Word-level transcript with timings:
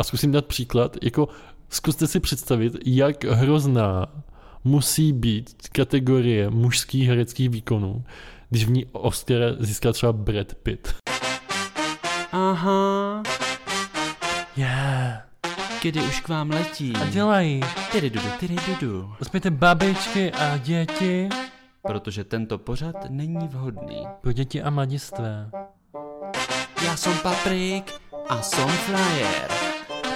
a 0.00 0.02
zkusím 0.02 0.32
dát 0.32 0.46
příklad, 0.46 0.96
jako 1.02 1.28
zkuste 1.68 2.06
si 2.06 2.20
představit, 2.20 2.72
jak 2.86 3.24
hrozná 3.24 4.06
musí 4.64 5.12
být 5.12 5.68
kategorie 5.72 6.50
mužských 6.50 7.08
hereckých 7.08 7.48
výkonů, 7.50 8.04
když 8.50 8.64
v 8.64 8.70
ní 8.70 8.86
Oscar 8.92 9.40
získá 9.58 9.92
třeba 9.92 10.12
Brad 10.12 10.54
Pitt. 10.54 10.94
Aha, 12.32 13.22
Yeah. 14.56 15.22
kdy 15.82 16.02
už 16.02 16.20
k 16.20 16.28
vám 16.28 16.50
letí. 16.50 16.92
A 16.96 17.06
dělají. 17.06 17.60
Tyry 17.92 18.10
dudu, 18.10 18.26
tyry 18.40 18.56
dudu. 18.80 19.12
Uspějte 19.20 19.50
babičky 19.50 20.32
a 20.32 20.56
děti 20.56 21.28
Protože 21.82 22.24
tento 22.24 22.58
pořad 22.58 22.96
není 23.10 23.48
vhodný. 23.48 24.06
pro 24.20 24.32
děti 24.32 24.62
a 24.62 24.70
mladistvé. 24.70 25.50
Já 26.84 26.96
jsem 26.96 27.18
Paprik 27.18 27.92
a 28.28 28.42
jsem 28.42 28.68
Flyer. 28.68 29.59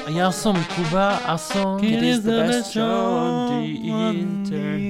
A 0.07 0.11
já 0.11 0.33
jsem 0.33 0.65
Kuba 0.65 1.17
a 1.17 1.39
jsem 1.39 1.79
It 1.83 2.03
is 2.03 2.21
the 2.21 2.31
best 2.31 2.73
show 2.73 2.85
on 2.85 3.49
the 3.49 3.55
internet. 4.19 4.85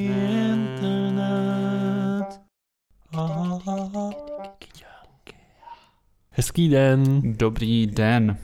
Hezký 6.30 6.68
den. 6.68 7.20
Dobrý 7.36 7.86
den. 7.86 8.36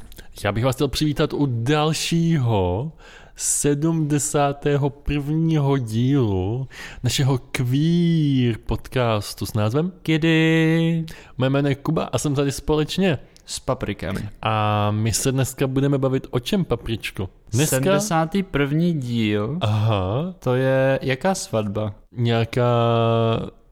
Já 0.44 0.52
bych 0.52 0.64
vás 0.64 0.74
chtěl 0.74 0.88
přivítat 0.88 1.32
u 1.32 1.46
dalšího 1.50 2.92
71. 3.36 5.78
dílu 5.78 6.68
našeho 7.02 7.38
queer 7.38 8.58
podcastu 8.66 9.46
s 9.46 9.54
názvem 9.54 9.92
Kdy 10.02 11.04
Moje 11.38 11.50
jméno 11.50 11.68
je 11.68 11.74
Kuba 11.74 12.04
a 12.04 12.18
jsem 12.18 12.34
tady 12.34 12.52
společně. 12.52 13.18
S 13.50 13.58
Paprikem. 13.60 14.16
A 14.42 14.90
my 14.90 15.12
se 15.12 15.32
dneska 15.32 15.66
budeme 15.66 15.98
bavit 15.98 16.26
o 16.30 16.40
čem, 16.40 16.64
papričko? 16.64 17.28
Dneska? 17.52 18.00
71. 18.00 18.80
díl. 18.92 19.58
Aha, 19.60 20.34
To 20.38 20.54
je 20.54 20.98
jaká 21.02 21.34
svatba? 21.34 21.94
nějaká 22.16 22.66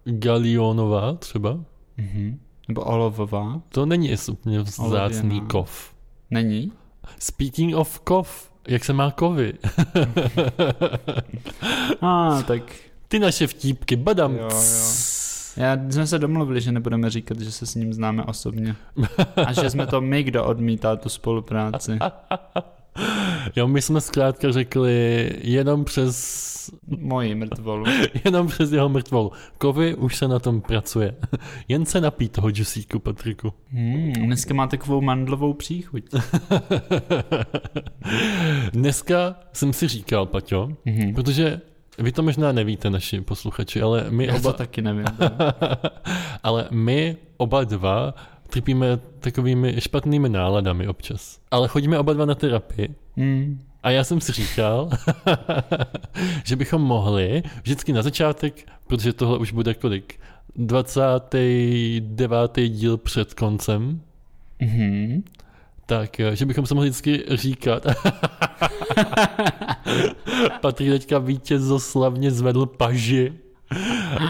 Galionová 0.05 1.15
třeba? 1.15 1.59
Mhm. 1.97 2.41
Nebo 2.69 2.81
olovová? 2.81 3.61
To 3.69 3.87
není 3.87 4.15
úplně 4.31 4.61
vzácný 4.61 5.21
Olověná. 5.31 5.47
kov. 5.47 5.95
Není? 6.31 6.73
Speaking 7.19 7.77
of 7.77 8.01
kov, 8.01 8.51
jak 8.69 8.85
se 8.85 8.93
má 8.93 9.11
kovy? 9.11 9.53
A, 12.01 12.29
ah, 12.39 12.43
tak 12.43 12.63
Ty 13.09 13.19
naše 13.19 13.47
vtípky, 13.47 13.97
badam. 13.97 14.37
Jo, 14.37 14.43
jo. 14.43 14.61
Já 15.57 15.77
jsme 15.91 16.07
se 16.07 16.19
domluvili, 16.19 16.61
že 16.61 16.73
nebudeme 16.73 17.11
říkat, 17.11 17.41
že 17.41 17.53
se 17.53 17.67
s 17.67 17.75
ním 17.75 17.93
známe 17.93 18.25
osobně. 18.25 18.77
A 19.47 19.53
že 19.53 19.71
jsme 19.71 19.87
to 19.87 20.01
my, 20.01 20.23
kdo 20.23 20.45
odmítá 20.45 20.97
tu 20.97 21.09
spolupráci. 21.09 21.99
Jo, 23.57 23.69
my 23.69 23.83
jsme 23.83 24.01
zkrátka 24.01 24.53
řekli 24.53 25.31
jenom 25.43 25.85
přes, 25.85 26.49
Moji 26.87 27.35
mrtvolu. 27.35 27.85
jenom 28.25 28.47
přes 28.47 28.73
jeho 28.73 28.89
mrtvolu. 28.89 29.33
Kovy 29.59 29.95
už 29.95 30.17
se 30.17 30.29
na 30.29 30.39
tom 30.39 30.61
pracuje. 30.61 31.15
Jen 31.69 31.85
se 31.87 32.01
napí 32.01 32.29
toho 32.29 32.51
džusíku, 32.51 32.99
Patriku. 32.99 33.53
Hmm, 33.71 34.13
dneska 34.13 34.55
má 34.55 34.67
takovou 34.67 35.01
mandlovou 35.01 35.53
příchuť. 35.55 36.05
Dneska 38.73 39.35
jsem 39.53 39.73
si 39.73 39.89
říkal, 39.89 40.27
Paťo, 40.27 40.69
Mhm. 40.87 41.15
protože 41.15 41.61
vy 41.99 42.13
to 42.13 42.23
možná 42.23 42.53
nevíte, 42.53 42.91
naši 42.91 43.21
posluchači, 43.21 43.83
ale 43.83 44.07
my 44.11 44.27
Já 44.27 44.35
oba, 44.37 44.53
to 44.53 44.59
taky 44.59 44.83
nevím. 44.83 45.05
ale 46.43 46.69
my 46.71 47.17
oba 47.37 47.65
dva 47.65 48.15
trpíme 48.51 48.99
takovými 49.21 49.77
špatnými 49.81 50.29
náladami 50.29 50.89
občas. 50.89 51.39
Ale 51.51 51.69
chodíme 51.69 51.99
oba 51.99 52.13
dva 52.13 52.25
na 52.25 52.35
terapii 52.35 52.95
Hmm. 53.17 53.61
a 53.83 53.91
já 53.91 54.05
jsem 54.05 54.21
si 54.21 54.33
říkal, 54.33 54.91
že 56.45 56.57
bychom 56.57 56.83
mohli 56.83 57.43
vždycky 57.63 57.93
na 57.93 58.03
začátek, 58.03 58.67
protože 58.87 59.13
tohle 59.13 59.39
už 59.39 59.53
bude 59.53 59.75
kolik, 59.75 60.21
29. 60.57 62.69
díl 62.69 62.97
před 62.97 63.35
koncem, 63.35 64.01
Mhm. 64.61 65.23
Tak 65.89 66.21
že 66.35 66.47
bychom 66.47 66.67
se 66.67 66.75
mohli 66.75 66.91
vždycky 66.91 67.25
říkat. 67.31 67.87
Patrik 70.61 70.89
teďka 70.91 71.19
vítězoslavně 71.19 72.31
zvedl 72.31 72.67
paži 72.67 73.33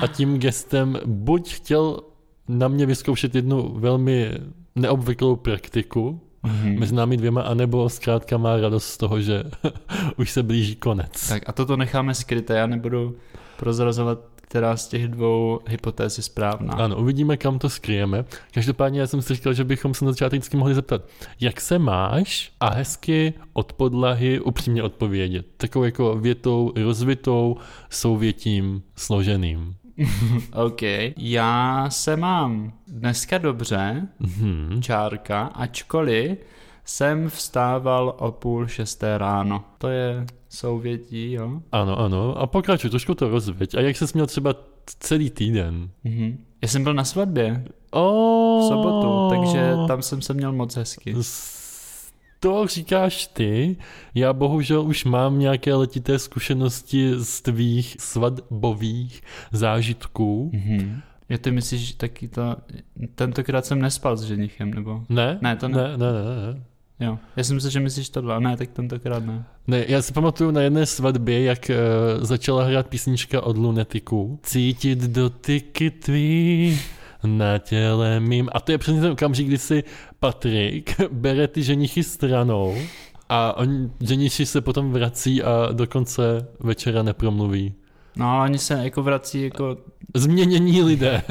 a 0.02 0.06
tím 0.06 0.38
gestem 0.38 0.98
buď 1.06 1.52
chtěl 1.52 2.00
na 2.48 2.69
mě 2.69 2.86
vyzkoušet 2.86 3.34
jednu 3.34 3.74
velmi 3.78 4.30
neobvyklou 4.76 5.36
praktiku 5.36 6.20
Mhm. 6.42 6.78
mezi 6.78 6.94
námi 6.94 7.16
dvěma, 7.16 7.42
anebo 7.42 7.88
zkrátka 7.88 8.38
má 8.38 8.56
radost 8.56 8.86
z 8.86 8.96
toho, 8.96 9.20
že 9.20 9.42
už 10.16 10.30
se 10.30 10.42
blíží 10.42 10.76
konec. 10.76 11.28
Tak 11.28 11.42
a 11.46 11.52
toto 11.52 11.76
necháme 11.76 12.14
skryté, 12.14 12.56
já 12.56 12.66
nebudu 12.66 13.16
prozrazovat, 13.56 14.19
která 14.48 14.76
z 14.76 14.88
těch 14.88 15.09
dvou 15.09 15.60
hypotéz 15.69 16.16
je 16.16 16.22
správná. 16.22 16.75
Ano, 16.75 16.97
uvidíme, 16.97 17.36
kam 17.36 17.59
to 17.59 17.69
skryjeme. 17.70 18.25
Každopádně 18.54 19.00
já 19.00 19.06
jsem 19.06 19.22
si 19.22 19.34
říkal, 19.34 19.53
že 19.53 19.64
bychom 19.64 19.94
se 19.94 20.04
na 20.04 20.10
začátek 20.10 20.38
vždycky 20.38 20.56
mohli 20.56 20.75
zeptat, 20.75 21.03
jak 21.41 21.60
se 21.60 21.78
máš 21.78 22.53
a 22.60 22.70
hezky 22.75 23.34
od 23.53 23.72
podlahy 23.72 24.41
upřímně 24.41 24.82
odpovědět. 24.82 25.47
Takovou 25.56 25.84
jako 25.84 26.14
větou 26.19 26.72
rozvitou, 26.84 27.56
souvětím, 27.91 28.82
složeným. 28.97 29.75
OK. 30.64 30.81
Já 31.16 31.87
se 31.91 32.16
mám 32.16 32.72
dneska 32.87 33.38
dobře, 33.38 34.08
Mhm. 34.19 34.82
čárka, 34.82 35.42
ačkoliv 35.47 36.38
jsem 36.88 37.28
vstával 37.28 38.15
o 38.19 38.32
půl 38.32 38.66
šesté 38.66 39.19
ráno. 39.19 39.65
To 39.78 39.88
je 39.88 40.26
souvětí, 40.49 41.32
jo? 41.32 41.60
Ano, 41.72 41.99
ano. 41.99 42.38
A 42.38 42.47
pokračuj, 42.47 42.91
trošku 42.91 43.15
to 43.15 43.28
rozveď. 43.28 43.75
A 43.75 43.81
jak 43.81 43.97
se 43.97 44.04
měl 44.15 44.26
třeba 44.26 44.54
celý 44.99 45.31
týden? 45.31 45.91
Mhm. 46.04 46.44
Já 46.62 46.69
jsem 46.69 46.84
byl 46.84 46.94
na 46.94 47.04
svatbě 47.04 47.65
Oh, 47.91 48.62
v 48.62 48.69
sobotu, 48.69 49.28
takže 49.31 49.75
tam 49.88 50.03
jsem 50.03 50.22
se 50.22 50.34
měl 50.34 50.53
moc 50.53 50.76
hezky. 50.76 51.15
To 52.41 52.66
říkáš 52.66 53.26
ty. 53.26 53.76
Já 54.15 54.32
bohužel 54.32 54.82
už 54.82 55.05
mám 55.05 55.38
nějaké 55.38 55.75
letité 55.75 56.19
zkušenosti 56.19 57.12
z 57.19 57.41
tvých 57.41 57.97
svatbových 57.99 59.22
zážitků. 59.53 60.50
Mhm. 60.55 61.00
Jo, 61.28 61.38
ty 61.38 61.50
myslíš, 61.50 61.88
že 61.88 61.97
taky 61.97 62.28
to... 62.28 62.56
Tentokrát 63.15 63.66
jsem 63.66 63.81
nespal 63.81 64.16
s 64.16 64.22
ženichem, 64.22 64.75
nebo... 64.75 65.05
Ne? 65.09 65.38
Ne, 65.43 65.56
to 65.56 65.69
ne. 65.69 65.76
Ne, 65.76 65.97
ne, 65.97 66.12
ne, 66.12 66.53
ne. 66.53 66.62
Jo. 67.00 67.19
Já 67.36 67.44
jsem 67.44 67.54
myslel, 67.54 67.70
že 67.70 67.81
myslíš 67.81 68.09
tohle, 68.09 68.34
a 68.34 68.41
ne, 68.41 68.56
tak 68.56 68.70
tentokrát 68.70 69.25
ne. 69.26 69.44
Ne, 69.66 69.84
já 69.88 70.03
si 70.03 70.12
pamatuju 70.12 70.50
na 70.50 70.60
jedné 70.60 70.86
svatbě, 70.86 71.42
jak 71.42 71.70
uh, 71.70 72.25
začala 72.25 72.64
hrát 72.64 72.86
písnička 72.86 73.41
od 73.41 73.56
Lunetiku. 73.56 74.41
Cítit 74.42 74.98
dotyky 74.98 75.91
tvý 75.91 76.81
na 77.25 77.58
těle 77.58 78.20
mým. 78.20 78.48
A 78.53 78.60
to 78.60 78.72
je 78.72 78.78
přesně 78.78 79.00
ten 79.00 79.12
okamžik, 79.12 79.47
kdy 79.47 79.58
si 79.58 79.84
Patrik 80.20 81.00
bere 81.12 81.48
ty 81.48 81.62
ženichy 81.62 82.03
stranou 82.03 82.76
a 83.28 83.56
oni, 83.56 83.91
ženiši 84.00 84.47
se 84.47 84.60
potom 84.60 84.92
vrací 84.92 85.42
a 85.42 85.69
do 85.72 85.87
konce 85.87 86.47
večera 86.60 87.03
nepromluví. 87.03 87.75
No 88.19 88.31
ale 88.31 88.45
oni 88.45 88.59
se 88.59 88.75
jako 88.75 89.03
vrací, 89.03 89.43
jako 89.43 89.77
Změnění 90.17 90.83
lidé. 90.83 91.23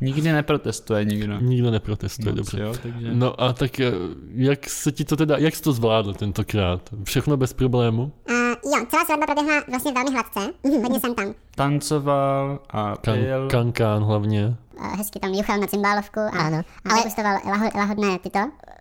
nikdy 0.00 0.32
neprotestuje 0.32 1.04
nikdo. 1.04 1.40
Nikdo 1.40 1.70
neprotestuje, 1.70 2.28
Moc, 2.34 2.36
dobře. 2.36 2.60
Jo, 2.60 2.74
takže... 2.82 3.14
No 3.14 3.40
a 3.42 3.52
tak 3.52 3.80
eh, 3.80 3.92
jak 4.34 4.68
se 4.68 4.92
ti 4.92 5.04
to 5.04 5.16
teda, 5.16 5.36
jak 5.38 5.54
jsi 5.56 5.62
to 5.62 5.72
zvládl 5.72 6.14
tentokrát? 6.14 6.80
Všechno 7.04 7.36
bez 7.36 7.52
problému? 7.52 8.02
Uh, 8.04 8.72
jo, 8.74 8.86
celá 8.88 9.04
svatba 9.04 9.26
proběhla 9.26 9.62
vlastně 9.68 9.92
velmi 9.92 10.10
hladce. 10.10 10.40
Mhm, 10.64 10.82
hodně 10.82 11.00
jsem 11.00 11.14
tam. 11.14 11.34
Tancoval 11.54 12.58
a 12.70 12.94
Kan, 13.00 13.14
pil. 13.14 13.48
kankán 13.50 14.04
hlavně. 14.04 14.56
Uh, 14.78 14.96
hezky 14.98 15.18
tam 15.20 15.32
juchal 15.34 15.58
na 15.60 15.66
cymbálovku 15.66 16.20
a 16.20 16.28
ano, 16.38 16.62
ale 16.90 17.02
gustoval 17.02 17.38
laho, 17.46 17.70
lahodné 17.74 18.18
tyto 18.18 18.38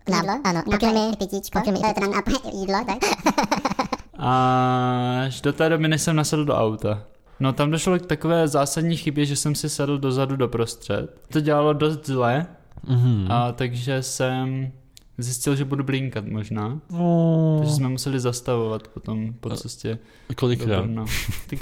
jídlo. 0.08 0.40
Ano, 0.44 0.62
pokrmy, 0.66 1.12
pitíčko, 1.20 1.60
pokrmy, 1.60 1.80
teda 1.94 2.08
nápoje, 2.08 2.38
jídlo, 2.54 2.86
tak. 2.86 2.98
Až 4.24 5.42
do 5.42 5.54
té 5.54 5.70
doby, 5.70 5.88
než 5.88 6.02
jsem 6.02 6.16
nasedl 6.16 6.46
do 6.46 6.56
auta. 6.56 7.04
No 7.40 7.54
tam 7.54 7.72
došlo 7.72 8.00
k 8.00 8.06
takové 8.06 8.48
zásadní 8.48 8.98
chybě, 8.98 9.26
že 9.26 9.36
jsem 9.36 9.56
si 9.56 9.70
sedl 9.70 9.98
dozadu 9.98 10.36
doprostřed. 10.36 11.18
To 11.32 11.40
dělalo 11.40 11.74
dost 11.74 12.06
zle, 12.06 12.46
Mhm. 12.88 13.28
a 13.32 13.52
takže 13.52 14.04
jsem 14.04 14.72
zjistil, 15.18 15.56
že 15.56 15.66
budu 15.66 15.84
blinkat 15.84 16.26
možná. 16.26 16.80
Oh. 17.00 17.60
Takže 17.60 17.76
jsme 17.76 17.90
museli 17.90 18.20
zastavovat 18.20 18.88
potom 18.88 19.34
po 19.40 19.50
cestě 19.50 20.00
do 20.30 20.36
Kolikrát? 20.36 20.86
Tak 21.50 21.60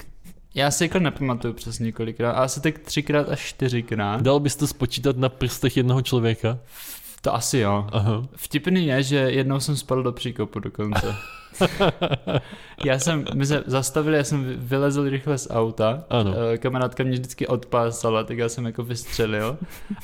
já 0.56 0.72
si 0.72 0.84
jako 0.84 1.00
nepamatuju 1.00 1.54
přesně 1.54 1.92
kolikrát, 1.92 2.32
ale 2.32 2.46
asi 2.46 2.62
tak 2.62 2.80
třikrát 2.80 3.30
až 3.30 3.40
čtyřikrát. 3.40 4.22
Dal 4.22 4.40
bys 4.40 4.56
to 4.56 4.68
spočítat 4.68 5.18
na 5.18 5.30
prstech 5.30 5.78
jednoho 5.78 6.02
člověka? 6.02 6.58
To 7.22 7.36
asi 7.36 7.58
jo. 7.58 7.88
Aha. 7.92 8.24
Vtipný 8.36 8.88
je, 8.88 9.04
že 9.04 9.16
jednou 9.18 9.60
jsem 9.60 9.76
spadl 9.76 10.04
do 10.04 10.12
příkopu 10.12 10.60
dokonce. 10.60 11.16
já 12.86 13.00
jsem, 13.00 13.26
my 13.34 13.46
jsme 13.46 13.64
zastavili, 13.66 14.18
já 14.18 14.24
jsem 14.24 14.44
vy- 14.44 14.56
vylezl 14.58 15.10
rychle 15.10 15.38
z 15.38 15.48
auta, 15.52 16.04
Ano. 16.10 16.34
Eh, 16.54 16.58
kamarádka 16.58 17.04
mě 17.04 17.12
vždycky 17.14 17.48
odpásala, 17.48 18.24
tak 18.24 18.38
já 18.38 18.50
jsem 18.50 18.66
jako 18.66 18.84
vystřelil 18.84 19.58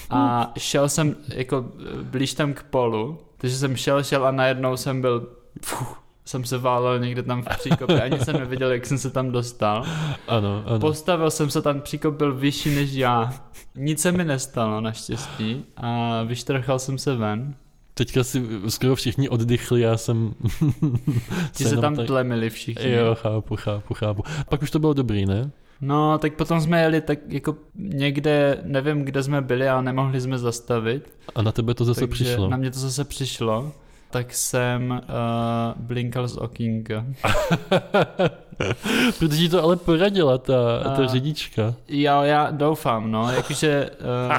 a 0.10 0.54
šel 0.58 0.90
jsem 0.90 1.16
jako 1.34 1.66
eh, 1.80 2.04
blíž 2.04 2.34
tam 2.34 2.54
k 2.54 2.64
polu 2.64 3.20
Takže 3.38 3.56
jsem 3.58 3.76
šel, 3.76 4.04
šel 4.04 4.26
a 4.28 4.32
najednou 4.32 4.78
jsem 4.78 5.02
byl, 5.02 5.28
fuh, 5.66 6.00
jsem 6.28 6.46
se 6.46 6.58
válel 6.58 7.00
někde 7.00 7.24
tam 7.24 7.42
v 7.42 7.46
příkopě, 7.60 8.02
ani 8.02 8.20
jsem 8.20 8.40
neviděl, 8.40 8.72
jak 8.72 8.86
jsem 8.86 8.98
se 8.98 9.10
tam 9.10 9.32
dostal. 9.32 9.84
Ano, 10.28 10.64
ano. 10.66 10.80
Postavil 10.80 11.32
jsem 11.32 11.50
se 11.50 11.62
tam, 11.62 11.82
příkop 11.82 12.16
byl 12.16 12.36
vyšší 12.36 12.76
než 12.76 12.92
já. 12.94 13.34
Nic 13.76 14.02
se 14.02 14.12
mi 14.12 14.26
nestalo 14.26 14.82
naštěstí 14.82 15.66
a 15.78 16.24
vyštrchal 16.24 16.80
jsem 16.80 16.98
se 16.98 17.16
ven. 17.16 17.56
Teďka 17.94 18.24
si 18.24 18.44
skoro 18.68 18.96
všichni 18.96 19.30
oddychli, 19.30 19.82
já 19.82 19.98
jsem... 19.98 20.34
Ti 21.52 21.64
se 21.64 21.78
tam 21.78 21.96
tak- 21.96 22.08
tlemili 22.08 22.50
všichni. 22.50 22.92
Jo, 22.92 23.16
chápu, 23.16 23.56
chápu, 23.56 23.94
chápu. 23.94 24.24
Pak 24.50 24.62
už 24.62 24.72
to 24.72 24.80
bylo 24.80 24.94
dobrý, 24.94 25.26
ne? 25.26 25.52
No, 25.82 26.18
tak 26.18 26.34
potom 26.34 26.62
jsme 26.62 26.82
jeli 26.82 27.02
tak 27.02 27.20
jako 27.28 27.56
někde, 27.76 28.62
nevím, 28.64 29.02
kde 29.06 29.24
jsme 29.24 29.42
byli, 29.42 29.70
ale 29.70 29.84
nemohli 29.84 30.22
jsme 30.22 30.38
zastavit. 30.38 31.18
A 31.36 31.42
na 31.42 31.52
tebe 31.52 31.74
to 31.74 31.86
zase 31.86 32.00
takže 32.00 32.24
přišlo. 32.24 32.50
na 32.50 32.58
mě 32.58 32.72
to 32.72 32.80
zase 32.80 33.06
přišlo. 33.06 33.72
Tak 34.10 34.34
jsem 34.34 34.90
uh, 34.92 35.82
blinkal 35.82 36.28
z 36.28 36.38
okýnka. 36.38 37.06
Protože 39.20 39.38
ti 39.38 39.50
to 39.50 39.64
ale 39.64 39.76
poradila 39.76 40.38
ta, 40.38 40.54
ta 40.84 41.04
A- 41.04 41.08
řidička. 41.08 41.74
Já, 41.88 42.24
já 42.24 42.52
doufám, 42.52 43.12
no, 43.12 43.32
jakože... 43.32 43.90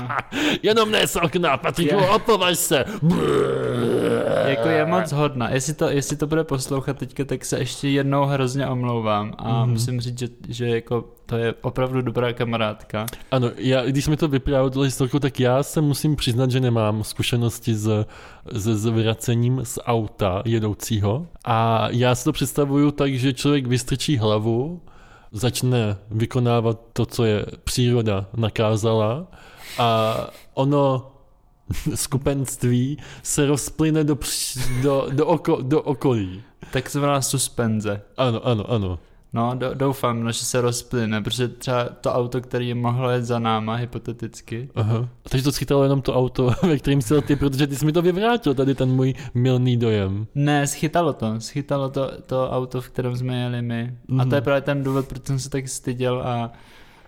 Uh, 0.01 0.09
Jenom 0.63 0.91
ne 0.91 1.07
z 1.07 1.17
okna, 1.17 1.57
Patriku, 1.57 1.95
Je. 1.95 2.09
opovaž 2.09 2.59
se. 2.59 2.85
jako 4.45 4.69
je 4.69 4.87
moc 4.87 5.13
hodná. 5.13 5.51
Jestli 5.51 5.75
to, 5.75 5.89
jestli 5.91 6.17
to 6.17 6.27
bude 6.27 6.45
poslouchat 6.45 6.97
teďka, 6.99 7.25
tak 7.25 7.45
se 7.45 7.59
ještě 7.59 7.89
jednou 7.89 8.25
hrozně 8.25 8.67
omlouvám 8.67 9.35
a 9.39 9.45
Mhm. 9.45 9.53
mm-hmm. 9.63 9.67
musím 9.73 10.01
říct, 10.01 10.19
že, 10.19 10.29
že 10.49 10.69
jako 10.69 11.05
to 11.29 11.37
je 11.37 11.55
opravdu 11.61 12.03
dobrá 12.03 12.33
kamarádka. 12.33 13.07
Ano, 13.31 13.51
já, 13.57 13.85
když 13.85 14.09
mi 14.09 14.17
to 14.17 14.29
vyprávěl 14.29 14.71
tohle 14.71 14.87
historku, 14.87 15.21
tak 15.21 15.41
já 15.41 15.63
se 15.63 15.81
musím 15.81 16.17
přiznat, 16.17 16.51
že 16.51 16.61
nemám 16.61 17.05
zkušenosti 17.05 17.75
s, 17.75 18.07
s, 18.53 18.67
s 18.67 18.87
vracením 18.87 19.61
z 19.65 19.79
auta 19.85 20.43
jedoucího. 20.45 21.27
A 21.45 21.89
já 21.91 22.15
si 22.15 22.25
to 22.25 22.33
představuju 22.33 22.91
tak, 22.91 23.15
že 23.15 23.33
člověk 23.33 23.67
vystrčí 23.67 24.17
hlavu, 24.17 24.81
začne 25.33 25.97
vykonávat 26.11 26.81
to, 26.93 27.07
co 27.07 27.25
je 27.25 27.47
příroda 27.65 28.27
nakázala 28.37 29.27
a 29.79 30.17
ono 30.55 31.11
skupenství 31.95 32.99
se 33.23 33.47
rozplyne 33.47 34.05
do, 34.05 34.19
do, 34.83 35.09
do, 35.13 35.27
oko, 35.27 35.59
do 35.63 35.83
okolí. 35.83 36.43
Takzvaná 36.73 37.23
suspenze. 37.23 38.03
Ano, 38.17 38.47
ano, 38.47 38.71
ano. 38.71 38.99
No, 39.33 39.55
do, 39.55 39.75
doufám, 39.75 40.25
no, 40.25 40.33
že 40.33 40.45
se 40.45 40.61
rozplyne, 40.61 41.23
protože 41.23 41.49
třeba 41.49 41.85
to 41.85 42.13
auto, 42.13 42.41
který 42.41 42.75
mohlo 42.75 43.11
jet 43.11 43.25
za 43.25 43.39
náma, 43.39 43.75
hypoteticky, 43.75 44.69
Aha. 44.75 45.09
Takže 45.31 45.45
to 45.45 45.53
schytalo 45.53 45.83
jenom 45.83 46.03
to 46.03 46.15
auto, 46.15 46.51
ve 46.63 46.79
kterým 46.79 47.03
jsi 47.03 47.23
ty, 47.23 47.37
protože 47.37 47.67
ty 47.67 47.77
jsi 47.77 47.87
mi 47.87 47.93
to 47.93 48.03
vyvrátil, 48.03 48.55
tady 48.55 48.75
ten 48.75 48.89
můj 48.89 49.15
milný 49.35 49.77
dojem. 49.77 50.27
Ne, 50.35 50.67
schytalo 50.67 51.13
to. 51.13 51.41
Schytalo 51.41 51.89
to, 51.89 52.11
to 52.27 52.51
auto, 52.51 52.81
v 52.81 52.89
kterém 52.89 53.17
jsme 53.17 53.41
jeli 53.41 53.63
my. 53.63 53.95
Mm-hmm. 54.09 54.21
A 54.21 54.25
to 54.25 54.35
je 54.35 54.41
Mhm. 54.41 54.45
právě 54.45 54.61
ten 54.63 54.85
důvod, 54.85 55.09
proč 55.09 55.27
jsem 55.27 55.39
se 55.39 55.51
tak 55.51 55.69
styděl 55.69 56.23
a, 56.23 56.53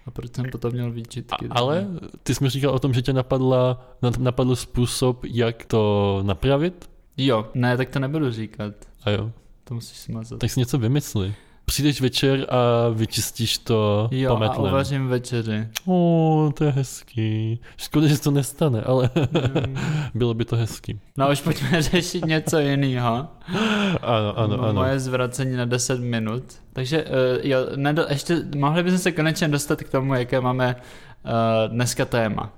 a 0.07 0.11
proč 0.11 0.35
jsem 0.35 0.45
potom 0.53 0.73
měl 0.73 0.87
A, 0.87 0.91
výčitky. 0.91 1.47
ale 1.51 1.87
ty 2.23 2.35
jsi 2.35 2.45
mi 2.45 2.51
říkal 2.51 2.71
o 2.75 2.79
tom, 2.79 2.93
že 2.95 3.03
tě 3.03 3.13
napadla, 3.13 3.87
na- 4.03 4.11
napadl 4.19 4.57
způsob, 4.57 5.25
jak 5.25 5.65
to 5.65 6.21
napravit? 6.27 6.91
Jo, 7.17 7.49
ne, 7.55 7.77
tak 7.77 7.91
to 7.91 7.99
nebudu 7.99 8.31
říkat. 8.31 8.75
A 9.05 9.11
jo, 9.11 9.31
To 9.65 9.75
musíš 9.75 9.99
smazat. 9.99 10.39
tak 10.39 10.51
si 10.51 10.61
něco 10.61 10.79
vymysli. 10.79 11.35
Přijdeš 11.71 12.01
večer 12.01 12.47
a 12.49 12.89
vyčistíš 12.89 13.59
to 13.59 14.09
jo, 14.13 14.31
a 14.31 14.35
pametlem. 14.35 14.73
uvařím 14.73 15.09
večeři. 15.09 15.69
O, 15.87 16.53
to 16.55 16.65
je 16.65 16.71
hezký. 16.71 17.61
Škoda, 17.77 18.07
že 18.07 18.17
se 18.17 18.23
to 18.23 18.31
nestane, 18.31 18.83
ale 18.83 19.11
Mm. 19.67 19.77
bylo 20.15 20.35
by 20.35 20.45
to 20.45 20.57
hezký. 20.57 21.01
No 21.19 21.31
už 21.31 21.41
pojďme 21.41 21.83
řešit 21.93 22.25
něco 22.27 22.59
jiného. 22.59 23.29
Ano, 24.03 24.39
ano, 24.39 24.61
ano. 24.63 24.73
Moje 24.73 25.01
zvracení 25.01 25.57
na 25.57 25.65
10 25.65 26.01
minut. 26.01 26.43
Takže 26.73 27.05
uh, 27.05 27.11
jo, 27.43 27.59
nedo, 27.77 28.07
ještě 28.09 28.43
mohli 28.57 28.83
bychom 28.83 28.99
se 28.99 29.13
konečně 29.13 29.49
dostat 29.49 29.83
k 29.83 29.89
tomu, 29.91 30.15
jaké 30.15 30.41
máme 30.41 30.77
uh, 31.25 31.31
dneska 31.75 32.05
téma 32.05 32.53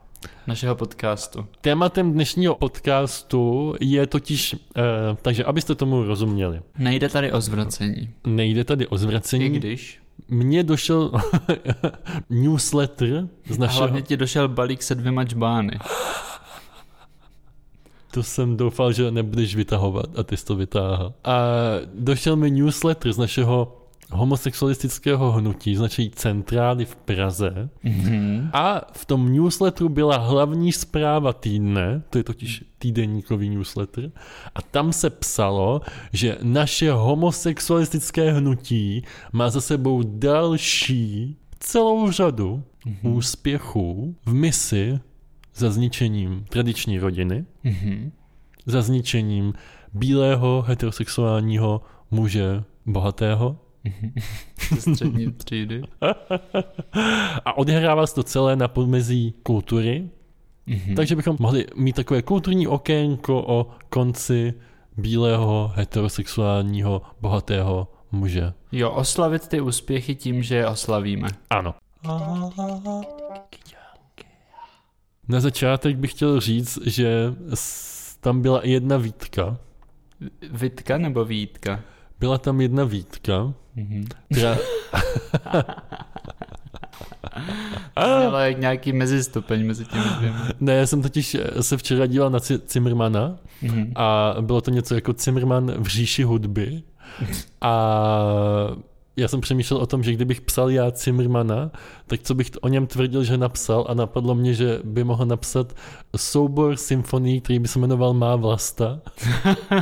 našeho 0.47 0.75
podcastu. 0.75 1.47
Tématem 1.61 2.13
dnešního 2.13 2.55
podcastu 2.55 3.75
je 3.81 4.07
totiž, 4.07 4.55
eh, 4.77 4.81
takže 5.23 5.45
abyste 5.45 5.75
tomu 5.75 6.03
rozuměli, 6.03 6.61
Nejde 6.79 7.09
tady 7.09 7.33
o 7.33 7.41
zvracení. 7.41 8.11
nejde 8.27 8.65
tady 8.65 8.87
o 8.87 8.95
I 8.95 8.99
zvracení. 8.99 9.49
když. 9.51 9.99
Mně 10.29 10.63
došel 10.63 11.13
newsletter 12.31 13.29
z 13.49 13.57
A 13.57 13.61
našeho... 13.61 13.79
hlavně 13.79 14.03
ti 14.03 14.17
došel 14.17 14.49
balík 14.49 14.83
se 14.83 14.95
dvěma 14.95 15.25
čbány. 15.25 15.79
To 18.11 18.23
jsem 18.23 18.57
doufal, 18.57 18.93
že 18.93 19.11
nebudeš 19.11 19.57
vytahovat 19.57 20.19
a 20.19 20.23
ty 20.23 20.37
jsi 20.37 20.45
to 20.45 20.57
vytáhl. 20.57 21.13
A 21.25 21.39
došel 21.95 22.37
mi 22.37 22.51
newsletter 22.51 23.13
z 23.13 23.19
našeho 23.19 23.82
homosexualistického 24.13 25.33
hnutí, 25.33 25.77
z 25.77 25.81
naší 25.81 26.11
centrály 26.11 26.85
v 26.85 26.97
Praze. 26.97 27.69
Mm-hmm. 27.85 28.51
A 28.53 28.81
v 28.93 29.05
tom 29.05 29.33
newsletteru 29.33 29.89
byla 29.89 30.17
hlavní 30.17 30.73
zpráva 30.73 31.33
týdne, 31.33 32.03
to 32.11 32.19
je 32.19 32.25
totiž 32.25 32.65
týdenníkový 32.79 33.49
newsletter, 33.49 34.11
a 34.55 34.63
tam 34.63 34.93
se 34.93 35.11
psalo, 35.11 35.81
že 36.13 36.39
naše 36.43 36.93
homosexualistické 36.93 38.33
hnutí 38.33 39.03
má 39.33 39.51
za 39.51 39.61
sebou 39.61 40.03
další 40.05 41.37
celou 41.61 42.11
řadu 42.11 42.63
Mhm. 42.87 43.13
úspěchů 43.15 44.17
v 44.27 44.35
misi 44.35 45.01
za 45.55 45.71
zničením 45.71 46.45
tradiční 46.49 46.99
rodiny, 46.99 47.45
Mm-hmm. 47.65 48.11
za 48.67 48.83
zničením 48.83 49.55
bílého 49.95 50.65
heterosexuálního 50.69 51.81
muže 52.11 52.63
bohatého 52.87 53.57
Ze 54.71 54.81
střední 54.93 55.33
třídy. 55.33 55.83
a 57.45 57.59
odehrává 57.59 58.07
se 58.07 58.15
to 58.15 58.23
celé 58.23 58.57
na 58.57 58.69
podmezí 58.69 59.35
kultury, 59.43 60.11
Mm-hmm. 60.69 60.97
takže 60.97 61.17
bychom 61.17 61.37
mohli 61.41 61.67
mít 61.77 61.97
takové 61.97 62.23
kulturní 62.23 62.67
okénko 62.67 63.45
o 63.47 63.71
konci 63.89 64.55
bílého 64.97 65.73
heterosexuálního 65.75 67.03
bohatého 67.21 67.89
muže. 68.13 68.53
Jo, 68.73 68.91
oslavit 68.91 69.49
ty 69.49 69.61
úspěchy 69.61 70.15
tím, 70.15 70.43
že 70.43 70.55
je 70.57 70.69
oslavíme. 70.69 71.29
Ano. 71.51 71.75
Na 75.29 75.41
začátek 75.41 75.97
bych 75.97 76.11
chtěl 76.11 76.41
říct, 76.41 76.79
že 76.87 77.35
tam 78.21 78.43
byla 78.43 78.61
jedna 78.65 78.97
výtka. 78.97 79.57
Vitka 80.51 80.99
nebo 80.99 81.25
výtka? 81.25 81.81
Byla 82.23 82.39
tam 82.39 82.61
jedna 82.61 82.85
výtka, 82.85 83.53
Mm-hmm. 83.77 84.07
která... 84.33 84.57
Ale 87.97 88.47
jak 88.49 88.59
nějaký 88.61 88.93
mezistupeň 88.93 89.67
mezi 89.67 89.85
těmi 89.85 90.05
dvěma. 90.19 90.49
Ne, 90.61 90.75
já 90.75 90.87
jsem 90.87 91.03
totiž 91.03 91.37
se 91.61 91.77
včera 91.77 92.07
díval 92.07 92.31
na 92.31 92.39
Ci- 92.39 92.61
Zimmermana 92.69 93.37
Mm-hmm. 93.63 93.93
a 93.97 94.35
bylo 94.41 94.61
to 94.61 94.71
něco 94.71 94.95
jako 94.95 95.15
Zimmerman 95.19 95.73
v 95.79 95.87
říši 95.87 96.23
hudby 96.23 96.83
a 97.61 97.87
já 99.17 99.29
jsem 99.29 99.41
přemýšlel 99.41 99.81
o 99.81 99.87
tom, 99.87 100.03
že 100.03 100.13
kdybych 100.13 100.41
psal 100.41 100.71
já 100.71 100.91
Zimmermana, 100.91 101.71
tak 102.07 102.21
co 102.23 102.35
bych 102.35 102.51
o 102.61 102.69
něm 102.69 102.87
tvrdil, 102.87 103.25
že 103.25 103.37
napsal 103.37 103.87
a 103.89 103.95
napadlo 103.95 104.35
mě, 104.35 104.55
že 104.55 104.81
by 104.85 105.05
mohl 105.05 105.27
napsat 105.27 105.77
soubor 106.17 106.77
symfonií, 106.77 107.41
který 107.41 107.59
by 107.59 107.69
se 107.69 107.79
jmenoval 107.79 108.15
Má 108.15 108.37
vlasta. 108.37 109.01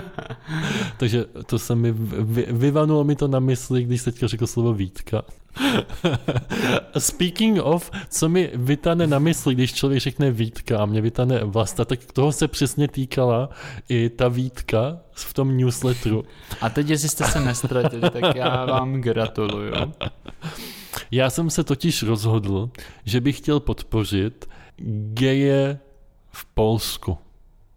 Takže 0.96 1.24
to 1.46 1.58
se 1.58 1.74
mi 1.74 1.92
vy, 1.92 2.46
vyvanulo 2.50 3.04
mi 3.04 3.16
to 3.16 3.28
na 3.28 3.40
mysli, 3.40 3.84
když 3.84 4.02
teďka 4.02 4.26
řekl 4.26 4.46
slovo 4.46 4.72
Vítka. 4.72 5.22
Speaking 6.98 7.58
of, 7.62 7.90
co 8.08 8.28
mi 8.28 8.50
vytane 8.54 9.06
na 9.06 9.18
mysli, 9.18 9.54
když 9.54 9.74
člověk 9.74 10.00
řekne 10.00 10.30
Vítka 10.30 10.78
a 10.78 10.86
mě 10.86 11.00
vytane 11.00 11.44
vlasta, 11.44 11.84
tak 11.84 12.12
toho 12.12 12.32
se 12.32 12.48
přesně 12.48 12.88
týkala 12.88 13.48
i 13.88 14.08
ta 14.08 14.28
Vítka 14.28 14.98
v 15.12 15.34
tom 15.34 15.56
newsletteru. 15.56 16.24
A 16.60 16.68
teď, 16.68 16.88
jestli 16.88 17.08
jste 17.08 17.24
se 17.24 17.40
nestratili, 17.40 18.10
tak 18.10 18.34
já 18.34 18.64
vám 18.64 19.00
gratuluju. 19.00 19.72
Já 21.10 21.30
jsem 21.30 21.50
se 21.50 21.64
totiž 21.64 22.02
rozhodl, 22.02 22.70
že 23.04 23.20
bych 23.20 23.36
chtěl 23.36 23.60
podpořit 23.60 24.48
geje 25.14 25.78
v 26.32 26.44
Polsku. 26.44 27.18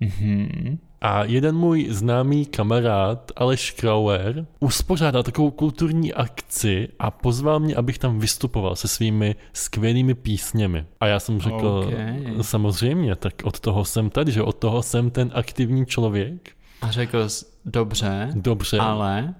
Mm-hmm. 0.01 0.77
A 1.05 1.24
jeden 1.24 1.55
můj 1.55 1.88
známý 1.89 2.45
kamarád, 2.45 3.31
Aleš 3.36 3.72
Krauer, 3.72 4.45
uspořádal 4.60 5.24
takovou 5.24 5.51
kulturní 5.51 6.13
akci 6.13 6.89
a 7.00 7.12
pozval 7.12 7.60
mě, 7.60 7.75
abych 7.75 7.98
tam 7.98 8.19
vystupoval 8.19 8.75
se 8.75 8.88
svými 8.88 9.36
skvělými 9.53 10.13
písněmi. 10.13 10.86
A 11.00 11.07
já 11.07 11.19
jsem 11.19 11.39
řekl, 11.41 11.83
Okay. 11.88 12.24
samozřejmě, 12.41 13.15
tak 13.15 13.33
od 13.43 13.60
toho 13.60 13.86
jsem 13.86 14.10
tady, 14.10 14.31
že 14.31 14.41
od 14.41 14.55
toho 14.55 14.83
jsem 14.83 15.10
ten 15.12 15.31
aktivní 15.33 15.86
člověk. 15.86 16.51
A 16.81 16.91
řekl 16.91 17.29
jsi, 17.29 17.45
dobře, 17.65 18.29
Dobře. 18.36 18.77
ale... 18.79 19.33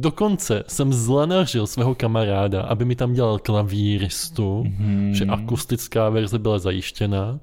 Dokonce 0.00 0.64
jsem 0.68 0.92
zlanařil 0.92 1.66
svého 1.66 1.94
kamaráda, 1.94 2.62
aby 2.62 2.84
mi 2.84 2.96
tam 2.96 3.12
dělal 3.12 3.38
klavíristu, 3.38 4.62
Mm-hmm. 4.66 5.10
že 5.10 5.24
akustická 5.24 6.08
verze 6.08 6.38
byla 6.38 6.58
zajištěna 6.58 7.38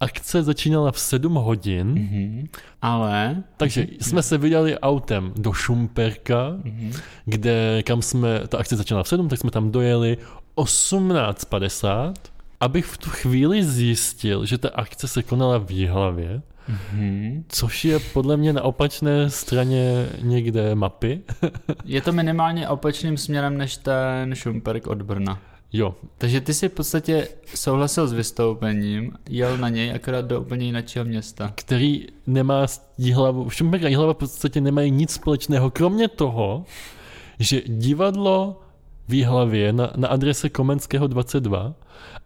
Akce 0.00 0.42
začínala 0.42 0.92
v 0.92 0.98
7 1.00 1.34
hodin, 1.34 1.86
Mhm. 1.88 2.46
Ale... 2.82 3.42
takže 3.56 3.86
jsme 4.00 4.22
se 4.22 4.38
vydali 4.38 4.78
autem 4.78 5.32
do 5.36 5.52
Šumperka, 5.52 6.50
Mhm. 6.64 6.92
kde, 7.24 7.82
kam 7.82 8.02
jsme, 8.02 8.40
ta 8.48 8.58
akce 8.58 8.76
začínala 8.76 9.02
v 9.04 9.08
7, 9.08 9.28
tak 9.28 9.38
jsme 9.38 9.50
tam 9.50 9.70
dojeli 9.70 10.16
18.50, 10.54 12.14
abych 12.60 12.84
v 12.86 12.98
tu 12.98 13.10
chvíli 13.10 13.64
zjistil, 13.64 14.44
že 14.46 14.58
ta 14.58 14.68
akce 14.74 15.08
se 15.08 15.22
konala 15.22 15.58
v 15.58 15.70
Jihlavě, 15.70 16.42
Mhm. 16.68 17.44
což 17.48 17.84
je 17.84 17.98
podle 17.98 18.36
mě 18.36 18.52
na 18.52 18.62
opačné 18.62 19.30
straně 19.30 20.06
někde 20.22 20.74
mapy. 20.74 21.20
Je 21.84 22.00
to 22.00 22.12
minimálně 22.12 22.68
opačným 22.68 23.16
směrem 23.16 23.58
než 23.58 23.76
ten 23.76 24.34
Šumperk 24.34 24.86
od 24.86 25.02
Brna. 25.02 25.38
Jo, 25.72 25.94
Takže 26.18 26.40
ty 26.40 26.54
si 26.54 26.68
v 26.68 26.72
podstatě 26.72 27.28
souhlasil 27.54 28.08
s 28.08 28.12
vystoupením, 28.12 29.12
jel 29.28 29.58
na 29.58 29.68
něj 29.68 29.92
akorát 29.92 30.24
do 30.24 30.40
úplně 30.40 30.66
jiného 30.66 31.04
města. 31.04 31.52
který 31.54 32.06
nemá 32.26 32.66
Jihlavu, 32.98 33.50
Šumperk 33.50 33.84
a 33.84 33.88
Jihlava 33.88 34.14
v 34.14 34.16
podstatě 34.16 34.60
nemají 34.60 34.90
nic 34.90 35.10
společného, 35.10 35.70
kromě 35.70 36.08
toho, 36.08 36.64
že 37.38 37.62
divadlo 37.66 38.60
v 39.08 39.14
Jihlavě 39.14 39.72
na, 39.72 39.92
na 39.96 40.08
adrese 40.08 40.48
Komenského 40.48 41.06
22 41.06 41.74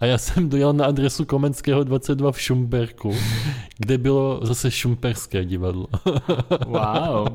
a 0.01 0.07
já 0.07 0.19
jsem 0.19 0.49
dojel 0.49 0.73
na 0.73 0.85
adresu 0.87 1.25
Komenského 1.25 1.85
22 1.85 2.33
v 2.33 2.41
Šumperku, 2.41 3.15
kde 3.79 3.99
bylo 3.99 4.41
zase 4.43 4.71
šumperské 4.71 5.45
divadlo. 5.45 5.87
Wow, 6.67 7.29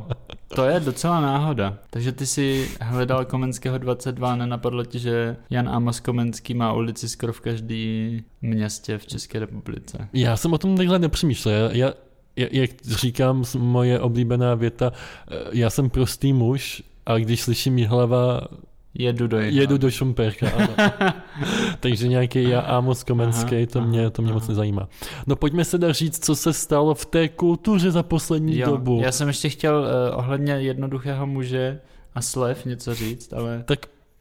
to 0.56 0.66
je 0.66 0.80
docela 0.80 1.22
náhoda. 1.22 1.78
Takže 1.90 2.12
ty 2.12 2.26
si 2.26 2.70
hledal 2.82 3.26
Komenského 3.26 3.78
22 3.78 4.32
a 4.32 4.36
nenapadlo 4.36 4.86
ti, 4.86 5.00
že 5.00 5.36
Jan 5.50 5.70
Amos 5.70 6.00
Komenský 6.00 6.54
má 6.54 6.74
ulici 6.74 7.10
skoro 7.10 7.34
v 7.34 7.42
každém 7.42 8.20
městě 8.42 8.98
v 8.98 9.06
České 9.06 9.40
republice. 9.40 10.08
Já 10.14 10.38
jsem 10.38 10.54
o 10.54 10.58
tom 10.58 10.78
takhle 10.78 11.00
nepřemýšlel. 11.00 11.70
Já, 11.74 11.94
já, 12.36 12.48
jak 12.52 12.72
říkám, 12.86 13.44
moje 13.58 14.00
oblíbená 14.00 14.56
věta, 14.56 14.92
eh, 15.32 15.36
já 15.52 15.70
jsem 15.70 15.90
prostý 15.90 16.34
muž 16.34 16.84
a 17.06 17.18
když 17.18 17.42
slyším 17.42 17.78
Jihlava, 17.78 18.42
Jedu 19.00 19.28
do 19.28 19.38
Jihlavy. 19.38 19.58
jedu 19.62 19.78
do 19.78 19.92
Šumperka. 19.92 20.48
Takže 21.80 22.08
nějaký 22.08 22.50
já 22.50 22.60
Amos 22.60 23.04
Komenský, 23.04 23.56
Aha, 23.56 23.66
to 23.72 23.82
mě, 23.82 24.10
to 24.10 24.22
mě 24.22 24.34
moc 24.34 24.44
aha. 24.44 24.50
nezajímá. 24.52 24.88
No 25.28 25.36
pojďme 25.36 25.66
se 25.66 25.78
dá 25.78 25.92
říct, 25.92 26.26
co 26.26 26.36
se 26.36 26.54
stalo 26.54 26.96
v 26.96 27.06
té 27.06 27.30
kultuře 27.30 27.92
za 27.92 28.04
poslední 28.04 28.58
Jo, 28.58 28.66
dobu. 28.72 29.00
já 29.04 29.12
jsem 29.12 29.28
ještě 29.28 29.50
chtěl 29.50 29.80
uh, 30.12 30.18
ohledně 30.20 30.54
jednoduchého 30.54 31.28
muže 31.28 31.80
a 32.16 32.22
slev 32.22 32.66
něco 32.66 32.94
říct, 32.96 33.34
ale 33.34 33.64
Tak 33.66 33.80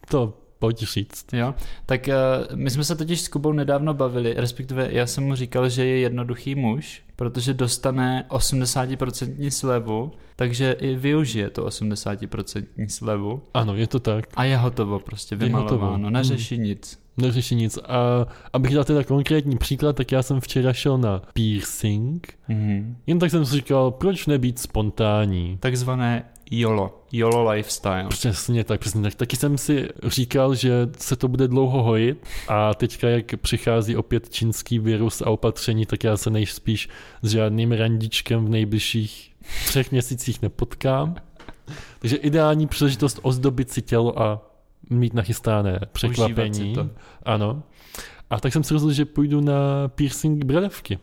to 0.09 0.35
pojď 0.59 0.83
říct. 0.83 1.27
jo. 1.33 1.55
Tak 1.87 2.09
uh, 2.09 2.57
my 2.57 2.71
jsme 2.71 2.85
se 2.85 2.97
totiž 2.97 3.21
s 3.21 3.29
Kubou 3.29 3.53
nedávno 3.53 3.95
bavili, 3.95 4.35
respektive 4.37 4.89
já 4.91 5.07
jsem 5.07 5.25
mu 5.25 5.35
říkal, 5.35 5.69
že 5.69 5.85
je 5.85 5.99
jednoduchý 5.99 6.55
muž, 6.55 7.03
protože 7.17 7.55
dostane 7.55 8.25
80% 8.29 9.51
slevu, 9.51 10.13
takže 10.37 10.73
i 10.73 10.97
využije 10.97 11.51
to 11.51 11.67
80% 11.67 12.67
slevu 12.89 13.43
Ano, 13.55 13.75
je 13.75 13.87
to 13.87 14.01
tak. 14.01 14.25
a 14.35 14.45
je 14.45 14.57
hotovo 14.57 14.99
prostě 14.99 15.37
vymalováno, 15.37 16.11
neřeší 16.11 16.59
nic. 16.59 17.06
Neřeší 17.17 17.55
nic. 17.55 17.79
A 17.79 18.27
abych 18.53 18.75
dal 18.75 18.85
teda 18.85 19.05
konkrétní 19.05 19.57
příklad, 19.57 19.97
tak 19.97 20.13
já 20.13 20.23
jsem 20.23 20.41
včera 20.41 20.73
šel 20.73 20.99
na 20.99 21.23
piercing. 21.33 22.35
Mhm. 22.49 22.97
Jen 23.07 23.19
tak 23.19 23.31
jsem 23.31 23.47
si 23.47 23.57
říkal, 23.57 23.91
proč 23.91 24.27
nebýt 24.27 24.59
spontánní. 24.59 25.57
Takzvané 25.61 26.25
YOLO, 26.51 27.03
YOLO 27.13 27.51
lifestyle. 27.51 28.07
Přesně 28.09 28.65
tak, 28.65 28.81
přesně 28.81 29.03
tak. 29.03 29.15
Taky 29.15 29.37
jsem 29.37 29.59
si 29.59 29.89
říkal, 30.05 30.55
že 30.55 30.89
se 30.99 31.17
to 31.17 31.29
bude 31.29 31.49
dlouho 31.49 31.83
hojit 31.83 32.27
a 32.49 32.75
teďka, 32.75 33.09
jak 33.09 33.37
přichází 33.37 33.97
opět 33.97 34.31
čínský 34.31 34.79
virus 34.79 35.23
a 35.23 35.31
opatření, 35.31 35.87
tak 35.87 36.05
já 36.05 36.17
se 36.17 36.31
nejspíš 36.31 36.89
s 37.23 37.31
žádným 37.31 37.73
randičkem 37.73 38.45
v 38.45 38.49
nejbližších 38.49 39.33
třech 39.67 39.91
měsících 39.91 40.43
nepotkám. 40.43 41.15
Takže 41.99 42.17
ideální 42.17 42.67
příležitost 42.67 43.19
ozdobit 43.23 43.71
si 43.71 43.83
tělo 43.83 44.23
a 44.23 44.56
mít 44.91 45.15
nachystané 45.15 45.81
překvapení. 45.93 46.75
to. 46.75 46.89
Ano. 47.23 47.63
A 48.31 48.41
tak 48.41 48.53
jsem 48.53 48.65
si 48.65 48.75
rozhodl, 48.75 48.93
že 48.93 49.05
půjdu 49.05 49.41
na 49.41 49.89
piercing 49.95 50.45
bradavky. 50.45 50.99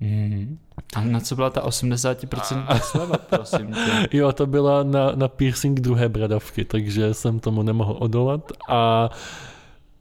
Mhm. 0.00 0.58
A 0.96 1.00
na 1.00 1.20
co 1.20 1.34
byla 1.36 1.50
ta 1.50 1.62
80% 1.66 2.78
sleva, 2.80 3.16
prosím 3.18 3.72
tě? 3.72 4.08
Jo, 4.16 4.32
to 4.32 4.46
byla 4.46 4.82
na, 4.82 5.12
na 5.14 5.28
piercing 5.28 5.80
druhé 5.80 6.08
bradavky, 6.08 6.64
takže 6.64 7.14
jsem 7.14 7.40
tomu 7.40 7.62
nemohl 7.62 7.96
odolat 8.00 8.52
a 8.68 9.10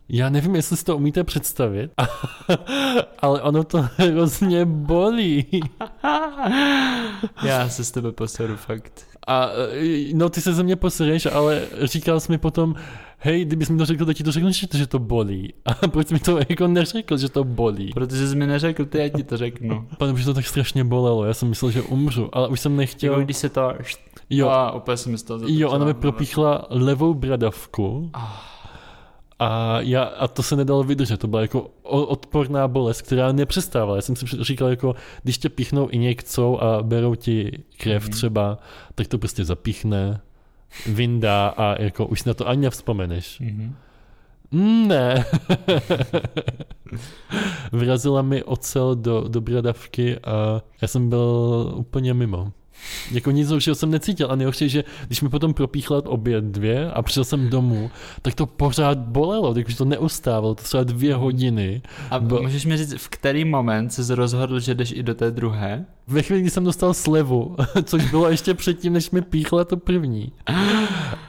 já 0.09 0.29
nevím, 0.29 0.55
jestli 0.55 0.77
si 0.77 0.85
to 0.85 0.97
umíte 0.97 1.23
představit, 1.23 1.91
ale 3.19 3.41
ono 3.41 3.63
to 3.63 3.85
hrozně 3.97 4.65
bolí. 4.65 5.45
Já 7.43 7.69
se 7.69 7.83
s 7.83 7.91
tebe 7.91 8.11
poseru 8.11 8.55
fakt. 8.55 9.16
A 9.27 9.49
e, 9.73 10.13
no, 10.13 10.29
ty 10.29 10.41
se 10.41 10.53
ze 10.53 10.63
mě 10.63 10.75
posereš, 10.75 11.25
ale 11.25 11.61
říkal 11.83 12.19
jsi 12.19 12.31
mi 12.31 12.37
potom, 12.37 12.75
hej, 13.17 13.45
kdybys 13.45 13.69
mi 13.69 13.77
to 13.77 13.85
řekl, 13.85 14.05
tak 14.05 14.17
ti 14.17 14.23
to 14.23 14.31
řeknu, 14.31 14.51
že 14.51 14.67
to, 14.67 14.77
že 14.77 14.87
to 14.87 14.99
bolí. 14.99 15.53
A 15.65 15.87
proč 15.87 16.11
mi 16.11 16.19
to 16.19 16.39
jako 16.49 16.67
neřekl, 16.67 17.17
že 17.17 17.29
to 17.29 17.43
bolí? 17.43 17.91
Protože 17.93 18.27
jsi 18.27 18.35
mi 18.35 18.47
neřekl, 18.47 18.85
ty 18.85 18.97
já 18.97 19.09
ti 19.09 19.23
to 19.23 19.37
řeknu. 19.37 19.87
Pane, 19.97 20.13
už 20.13 20.25
to 20.25 20.33
tak 20.33 20.47
strašně 20.47 20.83
bolelo, 20.83 21.25
já 21.25 21.33
jsem 21.33 21.49
myslel, 21.49 21.71
že 21.71 21.81
umřu, 21.81 22.29
ale 22.33 22.47
už 22.47 22.59
jsem 22.59 22.75
nechtěl. 22.75 23.21
když 23.21 23.37
se 23.37 23.49
to... 23.49 23.73
Jo, 24.29 24.47
A 24.47 24.71
úplně 24.71 24.97
jsem 24.97 25.17
z 25.17 25.23
toho 25.23 25.39
Jo, 25.47 25.69
ona 25.69 25.77
mi 25.77 25.83
hlava. 25.83 25.99
propíchla 26.01 26.65
levou 26.69 27.13
bradavku 27.13 28.11
a, 29.39 29.81
já, 29.81 30.03
a 30.03 30.27
to 30.27 30.43
se 30.43 30.55
nedalo 30.55 30.83
vydržet. 30.83 31.17
To 31.17 31.27
byla 31.27 31.41
jako 31.41 31.69
odporná 31.83 32.67
bolest, 32.67 33.01
která 33.01 33.31
nepřestávala. 33.31 33.95
Já 33.95 34.01
jsem 34.01 34.15
si 34.15 34.25
říkal, 34.41 34.67
jako, 34.69 34.95
když 35.23 35.37
tě 35.37 35.49
píchnou 35.49 35.87
injekcou 35.87 36.61
a 36.61 36.83
berou 36.83 37.15
ti 37.15 37.51
krev 37.77 38.03
Mhm. 38.03 38.11
třeba, 38.11 38.57
tak 38.95 39.07
to 39.07 39.17
prostě 39.17 39.45
zapíchne, 39.45 40.21
vyndá 40.87 41.47
a 41.47 41.81
jako 41.81 42.05
už 42.05 42.23
na 42.23 42.33
to 42.33 42.47
ani 42.47 42.61
nevzpomeneš. 42.61 43.39
Mhm. 43.39 43.75
Mm, 44.51 44.87
Ne. 44.87 45.25
Vrazila 47.71 48.21
mi 48.21 48.43
ocel 48.43 48.95
do, 48.95 49.27
do 49.27 49.41
bradavky 49.41 50.17
a 50.19 50.61
já 50.81 50.87
jsem 50.87 51.09
byl 51.09 51.71
úplně 51.75 52.13
mimo. 52.13 52.51
Jako 53.11 53.31
nic 53.31 53.49
horšího 53.49 53.75
jsem 53.75 53.91
necítil 53.91 54.31
a 54.31 54.35
nejhorší, 54.35 54.69
že 54.69 54.83
když 55.07 55.21
mi 55.21 55.29
potom 55.29 55.53
propíchla 55.53 56.01
obě 56.05 56.41
dvě 56.41 56.91
a 56.91 57.01
přišel 57.01 57.23
jsem 57.23 57.49
domů, 57.49 57.91
tak 58.21 58.35
to 58.35 58.45
pořád 58.45 58.97
bolelo, 58.97 59.53
takže 59.53 59.77
to 59.77 59.85
neustávalo, 59.85 60.55
to 60.55 60.63
třeba 60.63 60.83
dvě 60.83 61.15
hodiny. 61.15 61.81
A 62.09 62.19
Bo- 62.19 62.41
můžeš 62.41 62.65
mi 62.65 62.77
říct, 62.77 62.93
v 62.97 63.09
který 63.09 63.45
moment 63.45 63.89
jsi 63.89 64.15
rozhodl, 64.15 64.59
že 64.59 64.75
jdeš 64.75 64.91
i 64.91 65.03
do 65.03 65.15
té 65.15 65.31
druhé? 65.31 65.85
Ve 66.09 66.21
chvíli, 66.21 66.41
kdy 66.41 66.49
jsem 66.49 66.63
dostal 66.63 66.93
slevu, 66.93 67.55
což 67.83 68.11
bylo 68.11 68.29
ještě 68.29 68.53
předtím, 68.53 68.93
než 68.93 69.11
mi 69.11 69.21
píchla 69.21 69.65
to 69.65 69.77
první. 69.77 70.31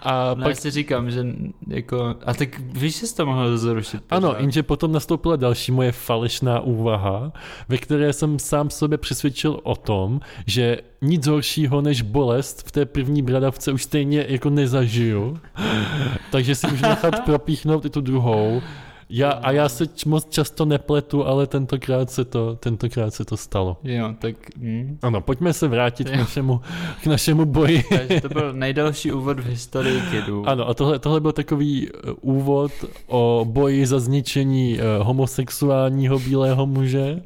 A 0.03 0.35
No 0.35 0.43
pak 0.43 0.49
já 0.49 0.55
si 0.55 0.71
říkám, 0.71 1.11
že 1.11 1.27
jako... 1.69 2.15
A 2.27 2.35
tak 2.35 2.59
víš, 2.59 3.01
že 3.01 3.07
jsi 3.07 3.17
to 3.17 3.27
mohl 3.27 3.59
zrušit. 3.59 4.03
Ano, 4.11 4.29
pořád. 4.29 4.41
jenže 4.41 4.63
potom 4.63 4.93
nastoupila 4.93 5.37
další 5.37 5.73
moje 5.73 5.93
falešná 5.93 6.61
úvaha, 6.61 7.33
ve 7.69 7.79
které 7.79 8.13
jsem 8.13 8.39
sám 8.39 8.71
sobě 8.71 8.99
přesvědčil 8.99 9.61
o 9.63 9.77
tom, 9.77 10.21
že 10.47 10.79
nic 11.03 11.27
horšího 11.27 11.81
než 11.81 12.03
bolest 12.03 12.67
v 12.67 12.73
té 12.73 12.87
první 12.87 13.23
bradavce 13.23 13.73
už 13.73 13.83
stejně 13.83 14.27
jako 14.29 14.51
nezažiju, 14.51 15.39
takže 16.31 16.55
si 16.55 16.67
můžu 16.67 16.83
nechat 16.83 17.25
propíchnout 17.25 17.85
i 17.85 17.91
tu 17.91 18.01
druhou. 18.01 18.63
Já, 19.11 19.31
a 19.31 19.53
já 19.53 19.69
se 19.69 19.85
moc 20.07 20.29
často 20.31 20.65
nepletu, 20.65 21.27
ale 21.27 21.47
tentokrát 21.47 22.11
se 22.11 22.25
to, 22.25 22.57
tentokrát 22.57 23.15
se 23.15 23.25
to 23.25 23.37
stalo. 23.37 23.77
Jo, 23.85 24.15
tak... 24.19 24.37
Hm. 24.59 24.99
Ano, 25.03 25.21
pojďme 25.21 25.53
se 25.53 25.69
vrátit 25.69 26.09
k 26.09 26.13
Jo. 26.13 26.19
našemu, 26.19 26.61
k 27.03 27.07
našemu 27.07 27.45
boji. 27.45 27.85
Takže 27.89 28.21
to 28.21 28.29
byl 28.29 28.53
nejdelší 28.53 29.13
úvod 29.13 29.41
v 29.41 29.47
historii 29.47 30.01
kidů. 30.11 30.49
Ano, 30.49 30.69
a 30.69 30.75
tohle, 30.75 30.99
tohle 30.99 31.21
byl 31.21 31.33
takový 31.33 31.89
eh, 31.89 32.11
úvod 32.21 32.73
o 33.07 33.47
boji 33.49 33.87
za 33.87 34.01
zničení 34.01 34.79
eh, 34.81 34.83
homosexuálního 35.03 36.19
bílého 36.19 36.67
muže. 36.67 37.23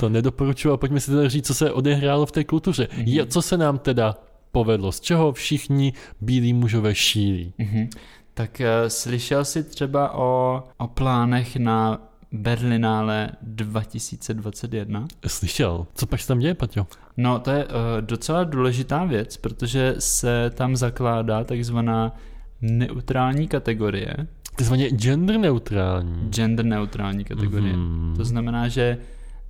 To 0.00 0.08
nedoporučuji 0.08 0.72
a 0.72 0.76
pojďme 0.76 1.00
si 1.00 1.10
teda 1.10 1.28
říct, 1.28 1.46
co 1.46 1.54
se 1.54 1.72
odehrálo 1.72 2.26
v 2.26 2.32
té 2.32 2.44
kultuře. 2.44 2.88
Mhm. 2.92 3.02
Je, 3.06 3.26
co 3.26 3.42
se 3.42 3.56
nám 3.56 3.78
teda 3.78 4.14
povedlo, 4.52 4.92
z 4.92 5.00
čeho 5.00 5.32
všichni 5.32 5.92
bílí 6.20 6.52
mužové 6.52 6.94
šílí. 6.94 7.52
Mhm. 7.58 7.88
Tak 8.34 8.60
uh, 8.60 8.88
slyšel 8.88 9.44
jsi 9.44 9.64
třeba 9.64 10.14
o, 10.14 10.62
o 10.76 10.86
plánech 10.88 11.56
na 11.56 12.02
Berlinále 12.32 13.30
2021? 13.42 15.06
Slyšel. 15.26 15.86
Co 15.94 16.06
pak 16.06 16.20
se 16.20 16.28
tam 16.28 16.38
děje, 16.38 16.54
Paťo? 16.54 16.86
No, 17.16 17.38
to 17.38 17.50
je 17.50 17.64
uh, 17.64 17.70
docela 18.00 18.44
důležitá 18.44 19.04
věc, 19.04 19.36
protože 19.36 19.94
se 19.98 20.50
tam 20.54 20.76
zakládá 20.76 21.44
takzvaná 21.44 22.16
neutrální 22.60 23.48
kategorie, 23.48 24.14
Takzvaně 24.56 24.90
gender 24.90 25.38
neutrální. 25.38 26.28
gender 26.30 26.64
neutrální 26.66 27.24
kategorie. 27.24 27.76
Mhm. 27.76 28.14
To 28.16 28.24
znamená, 28.24 28.68
že 28.68 28.98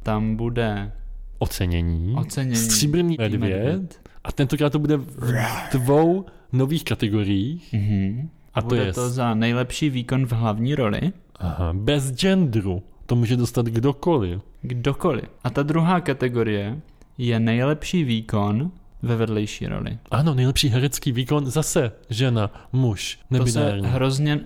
tam 0.02 0.36
bude 0.36 0.92
Ocenění. 1.38 2.14
ocenění 2.14 2.56
Stříbrný 2.56 3.16
medvěd. 3.20 4.00
A 4.24 4.32
tentokrát 4.32 4.70
to 4.70 4.78
bude 4.78 4.96
v 4.96 5.32
dvou 5.72 6.26
nových 6.52 6.84
kategoriích. 6.84 7.72
Mhm. 7.72 8.30
A 8.54 8.60
to 8.62 8.66
bude 8.68 8.84
je 8.84 8.92
to 8.92 9.08
za 9.10 9.34
nejlepší 9.34 9.90
výkon 9.90 10.26
v 10.26 10.32
hlavní 10.32 10.74
roli. 10.74 11.12
Aha, 11.38 11.72
bez 11.72 12.12
genderu. 12.12 12.82
To 13.06 13.16
může 13.16 13.36
dostat 13.36 13.66
kdokoliv. 13.66 14.40
kdokoliv. 14.62 15.24
A 15.44 15.50
ta 15.50 15.62
druhá 15.62 16.00
kategorie 16.00 16.80
je 17.18 17.40
nejlepší 17.40 18.04
výkon 18.04 18.70
ve 19.02 19.16
vedlejší 19.16 19.66
roli. 19.66 19.98
Ano, 20.10 20.34
nejlepší 20.34 20.68
herecký 20.68 21.12
výkon 21.12 21.46
zase 21.46 21.92
žena, 22.10 22.50
muž, 22.72 23.18
To 23.38 23.46
se 23.46 23.58
nebinární. 23.60 23.86
hrozně 23.88 24.36
uh, 24.36 24.42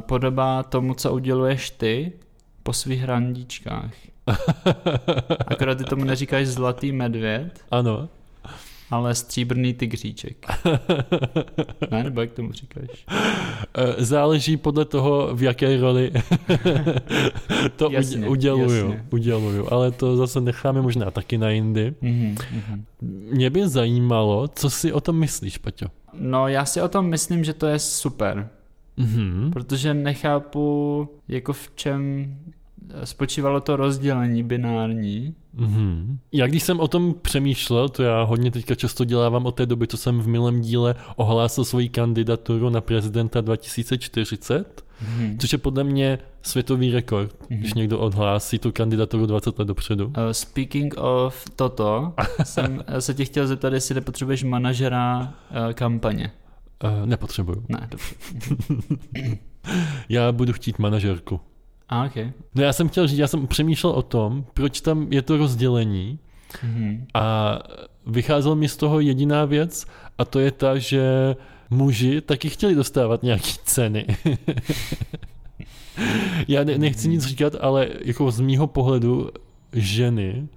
podobá 0.00 0.62
tomu, 0.62 0.94
co 0.94 1.12
uděluješ 1.12 1.70
ty 1.70 2.12
po 2.62 2.72
svých 2.72 3.04
randíčkách. 3.04 3.92
Akorát 5.46 5.78
ty 5.78 5.84
tomu 5.84 6.04
neříkáš 6.04 6.46
zlatý 6.46 6.92
medvěd, 6.92 7.64
Ano. 7.70 8.08
Ale 8.90 9.14
stříbrný 9.14 9.74
tygříček. 9.74 10.46
Ne, 11.90 12.04
nebo 12.04 12.20
jak 12.20 12.32
tomu 12.32 12.52
říkáš? 12.52 12.88
Eh, 13.08 14.04
Záleží 14.04 14.56
podle 14.56 14.84
toho, 14.84 15.34
v 15.36 15.42
jaké 15.42 15.80
roli 15.80 16.12
to 17.76 17.90
Jasně, 17.90 18.28
uděluju, 18.28 18.86
jasně. 18.90 19.04
uděluju. 19.10 19.68
Ale 19.72 19.90
to 19.90 20.16
zase 20.16 20.40
necháme 20.40 20.82
možná 20.82 21.10
taky 21.10 21.38
na 21.38 21.50
jindy. 21.50 21.94
Mhm, 22.00 22.36
mhm. 22.52 22.84
Mě 23.32 23.50
by 23.50 23.68
zajímalo, 23.68 24.48
co 24.48 24.70
si 24.70 24.92
o 24.92 25.00
tom 25.00 25.16
myslíš, 25.18 25.58
Paťo. 25.58 25.86
No 26.14 26.48
já 26.48 26.64
si 26.64 26.82
o 26.82 26.88
tom 26.88 27.06
myslím, 27.06 27.44
že 27.44 27.52
to 27.54 27.66
je 27.66 27.78
super, 27.78 28.48
Mhm. 28.96 29.50
protože 29.52 29.94
nechápu, 29.94 31.08
jako 31.28 31.52
v 31.52 31.70
čem 31.74 32.34
spočívalo 33.04 33.60
to 33.60 33.76
rozdělení 33.76 34.42
binární. 34.42 35.34
Mhm. 35.54 36.18
Já 36.32 36.46
když 36.46 36.62
jsem 36.62 36.80
o 36.80 36.88
tom 36.88 37.14
přemýšlel, 37.22 37.88
to 37.88 38.02
já 38.02 38.22
hodně 38.22 38.50
teďka 38.50 38.74
často 38.74 39.04
dělávám 39.04 39.46
od 39.46 39.52
té 39.54 39.66
doby, 39.66 39.86
co 39.86 39.96
jsem 39.96 40.20
v 40.20 40.28
milém 40.28 40.60
díle 40.60 40.94
ohlásil 41.16 41.64
svoji 41.64 41.88
kandidaturu 41.88 42.70
na 42.70 42.80
prezidenta 42.80 43.40
2040, 43.40 44.84
Mhm. 45.02 45.38
což 45.38 45.52
je 45.52 45.58
podle 45.58 45.84
mě 45.84 46.18
světový 46.42 46.90
rekord, 46.92 47.36
Mhm. 47.50 47.60
když 47.60 47.74
někdo 47.74 47.98
odhlásí 47.98 48.58
tu 48.58 48.72
kandidaturu 48.72 49.26
20 49.26 49.58
let 49.58 49.64
dopředu. 49.68 50.06
Uh, 50.06 50.12
speaking 50.32 50.94
of 50.98 51.44
toto, 51.56 52.12
jsem 52.44 52.84
eh, 52.86 53.00
se 53.00 53.14
tě 53.14 53.24
chtěl 53.24 53.46
zeptat, 53.46 53.72
jestli 53.72 53.94
nepotřebuješ 53.94 54.44
manažera 54.44 55.20
uh, 55.20 55.72
kampaně. 55.72 56.30
Uh, 56.84 57.06
nepotřebuju. 57.06 57.64
Ne, 57.68 57.88
dobře. 57.90 58.14
Já 60.08 60.32
budu 60.32 60.52
chtít 60.52 60.78
manažerku. 60.78 61.40
A, 61.90 62.04
okay. 62.04 62.32
No 62.54 62.62
já 62.62 62.72
jsem 62.72 62.88
chtěl 62.88 63.06
říct, 63.06 63.18
já 63.18 63.26
jsem 63.28 63.46
přemýšlel 63.46 63.92
o 63.92 64.02
tom, 64.02 64.44
proč 64.54 64.80
tam 64.80 65.06
je 65.12 65.22
to 65.22 65.36
rozdělení 65.36 66.18
Mhm. 66.64 67.06
a 67.14 67.58
vycházela 68.06 68.54
mi 68.54 68.68
z 68.68 68.76
toho 68.76 69.00
jediná 69.00 69.44
věc 69.44 69.86
a 70.18 70.24
to 70.24 70.38
je 70.40 70.50
ta, 70.50 70.78
že 70.78 71.36
muži 71.70 72.20
taky 72.20 72.48
chtěli 72.48 72.74
dostávat 72.74 73.22
nějaký 73.22 73.52
ceny. 73.64 74.06
já 76.48 76.64
ne, 76.64 76.78
nechci 76.78 77.08
nic 77.08 77.24
říkat, 77.26 77.52
ale 77.60 77.88
jako 78.04 78.30
z 78.30 78.40
mýho 78.40 78.66
pohledu 78.66 79.30
ženy, 79.72 80.48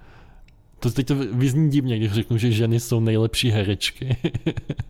to 0.80 0.92
teď 0.92 1.08
to 1.08 1.16
vyzní 1.16 1.70
divně, 1.70 1.98
když 1.98 2.12
řeknu, 2.12 2.38
že 2.38 2.52
ženy 2.52 2.80
jsou 2.80 3.00
nejlepší 3.00 3.50
herečky, 3.52 4.18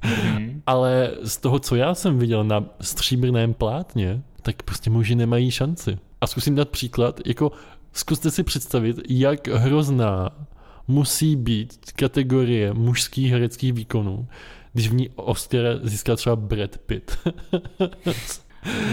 Mhm. 0.03 0.61
ale 0.67 1.11
z 1.23 1.37
toho, 1.37 1.59
co 1.59 1.75
já 1.75 1.95
jsem 1.95 2.19
viděl 2.19 2.43
na 2.43 2.65
stříbrném 2.81 3.53
plátně, 3.53 4.21
tak 4.41 4.63
prostě 4.63 4.89
muži 4.89 5.15
nemají 5.15 5.51
šanci. 5.51 5.97
A 6.23 6.27
zkusím 6.27 6.55
dát 6.55 6.69
příklad, 6.69 7.19
jako 7.25 7.51
zkuste 7.93 8.31
si 8.31 8.43
představit, 8.43 8.99
jak 9.09 9.47
hrozná 9.47 10.29
musí 10.87 11.35
být 11.35 11.91
kategorie 11.95 12.73
mužských 12.73 13.31
hereckých 13.31 13.73
výkonů, 13.73 14.27
když 14.73 14.89
v 14.89 14.93
ní 14.93 15.09
Oscar 15.15 15.79
získá 15.83 16.15
třeba 16.15 16.35
Brad 16.35 16.77
Pitt. 16.77 17.17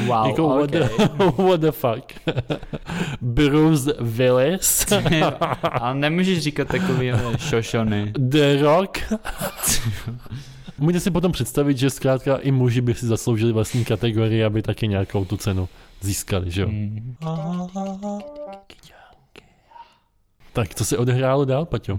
Wow, 0.06 0.26
jako 0.26 0.48
what, 0.48 0.74
okay. 0.74 0.80
the, 0.80 1.42
what 1.42 1.60
the 1.60 1.70
fuck. 1.70 2.12
Bruce 3.20 3.94
Willis, 4.00 4.86
Ale 5.62 5.94
nemůžeš 5.94 6.38
říkat 6.38 6.68
takový 6.68 7.12
šošony. 7.38 8.12
The 8.18 8.62
Rock. 8.62 8.98
Můžete 10.80 11.00
si 11.00 11.10
potom 11.10 11.32
představit, 11.32 11.78
že 11.78 11.90
zkrátka 11.90 12.36
i 12.36 12.50
muži 12.50 12.80
by 12.80 12.94
si 12.94 13.06
zasloužili 13.06 13.52
vlastní 13.52 13.84
kategorii, 13.84 14.44
aby 14.44 14.62
taky 14.62 14.88
nějakou 14.88 15.24
tu 15.24 15.36
cenu 15.36 15.68
získali, 16.00 16.50
že 16.50 16.62
jo? 16.62 16.68
Mhm. 16.68 17.16
Tak 20.52 20.74
co 20.74 20.84
se 20.84 20.98
odehrálo 20.98 21.44
dál, 21.44 21.66
Paťo? 21.66 21.98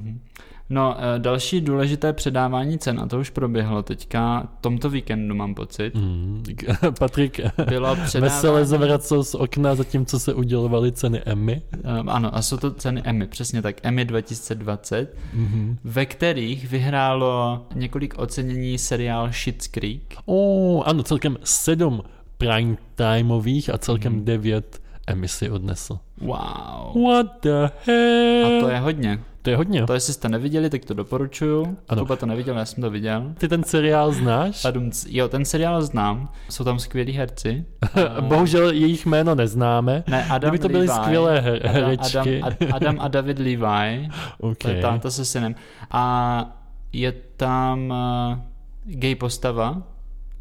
No, 0.74 0.96
eh, 0.98 1.20
další 1.20 1.62
důležité 1.62 2.14
předávání 2.14 2.78
cen, 2.80 3.00
a 3.00 3.08
to 3.08 3.20
už 3.20 3.30
proběhlo 3.30 3.84
teďka, 3.84 4.48
tomto 4.62 4.90
víkendu 4.90 5.36
mám 5.36 5.56
pocit, 5.56 5.96
Mm. 5.96 6.44
Patrik 7.00 7.40
bylo 7.70 7.96
vesele 7.96 8.28
předávání... 8.30 8.66
zavracel 8.66 9.24
z 9.24 9.36
okna, 9.36 9.76
zatímco 9.76 10.20
se 10.20 10.34
udělovaly 10.34 10.92
ceny 10.92 11.22
Emmy. 11.26 11.62
Um, 12.02 12.10
ano, 12.10 12.36
a 12.36 12.42
jsou 12.42 12.58
to 12.58 12.72
ceny 12.72 13.02
Emmy, 13.06 13.28
přesně 13.28 13.62
tak, 13.62 13.76
Emmy 13.84 14.06
2020, 14.06 15.16
Mm-hmm. 15.38 15.76
ve 15.84 16.06
kterých 16.06 16.70
vyhrálo 16.70 17.66
několik 17.76 18.14
ocenění 18.20 18.78
seriál 18.78 19.32
Schitt's 19.32 19.68
Creek. 19.68 20.16
Oh, 20.26 20.84
ano, 20.86 21.04
celkem 21.04 21.38
sedm 21.44 22.02
prime 22.38 22.76
timeových 22.96 23.70
a 23.74 23.78
celkem 23.78 24.14
Mhm. 24.14 24.26
devět 24.26 24.82
Emmy 25.08 25.28
si 25.28 25.50
odnesl. 25.50 26.00
Wow. 26.22 27.04
What 27.08 27.28
the 27.42 27.70
hell? 27.86 28.46
A 28.58 28.62
to 28.62 28.70
je 28.70 28.80
hodně. 28.80 29.20
To 29.42 29.50
je 29.50 29.56
hodně. 29.58 29.86
To 29.86 29.94
jestli 29.94 30.14
jste 30.14 30.30
neviděli, 30.30 30.70
tak 30.70 30.86
to 30.86 30.94
doporučuju. 30.94 31.78
Ano. 31.90 32.02
Kuba 32.02 32.16
to 32.16 32.26
neviděl, 32.26 32.58
já 32.58 32.66
jsem 32.66 32.82
to 32.82 32.90
viděl. 32.90 33.34
Ty 33.38 33.48
ten 33.48 33.64
seriál 33.64 34.12
znáš? 34.12 34.62
Padumc. 34.62 35.06
Jo, 35.10 35.28
ten 35.28 35.46
seriál 35.46 35.82
znám, 35.84 36.30
jsou 36.50 36.64
tam 36.64 36.80
skvělí 36.80 37.14
herci. 37.14 37.66
Bohužel 38.22 38.72
jejich 38.72 39.06
jméno 39.06 39.36
neznáme. 39.36 40.04
Ne, 40.08 40.26
Adam 40.26 40.50
Kdyby 40.50 40.62
to 40.62 40.68
byly 40.70 40.88
Levi, 40.88 41.02
skvělé 41.02 41.42
her- 41.42 41.60
Adam, 41.70 41.76
herečky. 41.76 42.42
Adam, 42.42 42.58
Ad- 42.70 42.76
Adam 42.76 42.98
a 43.00 43.08
David 43.08 43.40
Levi, 43.40 44.10
to 44.42 44.48
Okay. 44.48 44.76
je 44.76 44.82
táta 44.82 45.12
se 45.12 45.26
synem. 45.26 45.56
A 45.92 46.58
je 46.94 47.12
tam 47.38 47.90
uh, 48.34 48.38
gay 48.86 49.16
postava 49.16 49.82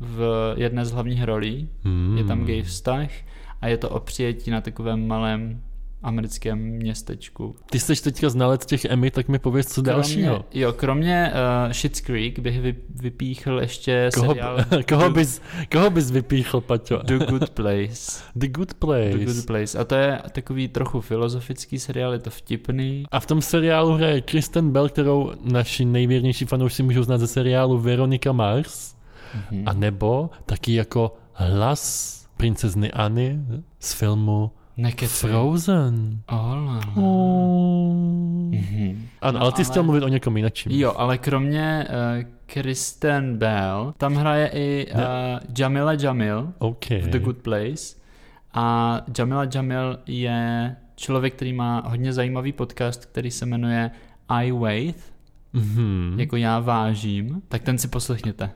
v 0.00 0.54
jedné 0.56 0.84
z 0.84 0.92
hlavních 0.92 1.24
rolí. 1.24 1.68
Hmm. 1.84 2.18
Je 2.18 2.24
tam 2.24 2.44
gay 2.44 2.62
vztah 2.62 3.08
a 3.60 3.66
je 3.68 3.76
to 3.76 3.88
o 3.88 4.00
přijetí 4.00 4.50
na 4.50 4.60
takovém 4.60 5.06
malém 5.08 5.60
americkém 6.02 6.58
městečku. 6.58 7.56
Ty 7.70 7.80
jsi 7.80 8.02
teďka 8.02 8.28
znalec 8.30 8.66
těch 8.66 8.84
Emmy, 8.84 9.10
tak 9.10 9.28
mi 9.28 9.38
pověz, 9.38 9.66
co 9.66 9.82
dalšího. 9.82 10.34
Kromě, 10.34 10.60
jo, 10.60 10.72
kromě 10.72 11.32
uh, 11.66 11.72
Schitt's 11.72 12.00
Creek 12.00 12.38
bych 12.38 12.60
vy, 12.60 12.76
vypíchl 12.94 13.60
ještě 13.60 14.10
Koho, 14.14 14.26
seriál 14.26 14.56
koho, 14.88 15.08
The, 15.08 15.14
bys, 15.14 15.40
koho 15.72 15.90
bys 15.90 16.10
vypíchl, 16.10 16.60
Paťo? 16.60 17.00
The 17.04 17.18
Good 17.18 17.50
Place. 17.50 18.22
The 18.36 18.48
Good 18.48 18.74
Place. 18.74 19.18
The 19.18 19.24
Good 19.24 19.46
Place. 19.46 19.78
A 19.78 19.84
to 19.84 19.94
je 19.94 20.18
takový 20.32 20.68
trochu 20.68 21.00
filozofický 21.00 21.78
seriál, 21.78 22.12
je 22.12 22.18
to 22.18 22.30
vtipný. 22.30 23.04
A 23.10 23.20
v 23.20 23.26
tom 23.26 23.42
seriálu 23.42 23.92
hraje 23.94 24.20
Kristen 24.20 24.70
Bell, 24.70 24.88
kterou 24.88 25.32
naši 25.44 25.84
nejvěrnější 25.84 26.44
fanoušci 26.44 26.82
můžou 26.82 27.02
znát 27.02 27.18
ze 27.18 27.26
seriálu 27.26 27.78
Veronica 27.78 28.32
Mars, 28.32 28.94
Mhm. 29.50 29.62
a 29.66 29.72
nebo 29.72 30.30
taky 30.46 30.74
jako 30.74 31.14
hlas 31.32 32.16
princezny 32.36 32.90
Anny 32.92 33.38
z 33.78 33.92
filmu 33.92 34.50
Nekecej. 34.80 35.30
Frozen. 35.30 36.22
Oh. 36.96 37.92
Mhm. 38.50 39.08
Ano, 39.20 39.38
No, 39.38 39.44
ale 39.44 39.52
ty 39.52 39.64
jsi 39.64 39.70
chtěl 39.70 39.82
mluvit 39.82 40.02
o 40.02 40.08
někom 40.08 40.36
jiném. 40.36 40.52
Jo, 40.68 40.94
ale 40.96 41.18
kromě 41.18 41.86
uh, 41.88 42.24
Kristen 42.46 43.38
Bell, 43.38 43.94
tam 43.98 44.14
hraje 44.14 44.50
i 44.54 44.86
uh, 44.94 45.00
Jamila 45.58 45.92
Jamil 45.92 46.52
OK. 46.58 46.90
v 46.90 47.06
The 47.10 47.18
Good 47.18 47.36
Place. 47.38 48.00
A 48.54 49.00
Jamila 49.18 49.46
Jamil 49.54 49.98
je 50.06 50.76
člověk, 50.96 51.34
který 51.34 51.52
má 51.52 51.82
hodně 51.86 52.12
zajímavý 52.12 52.52
podcast, 52.52 53.04
který 53.06 53.30
se 53.30 53.46
jmenuje 53.46 53.90
I 54.28 54.52
Wait, 54.52 55.09
Mhm. 55.52 56.14
jako 56.18 56.36
já 56.36 56.58
vážím, 56.60 57.42
tak 57.48 57.62
ten 57.62 57.78
si 57.78 57.88
poslechněte. 57.88 58.50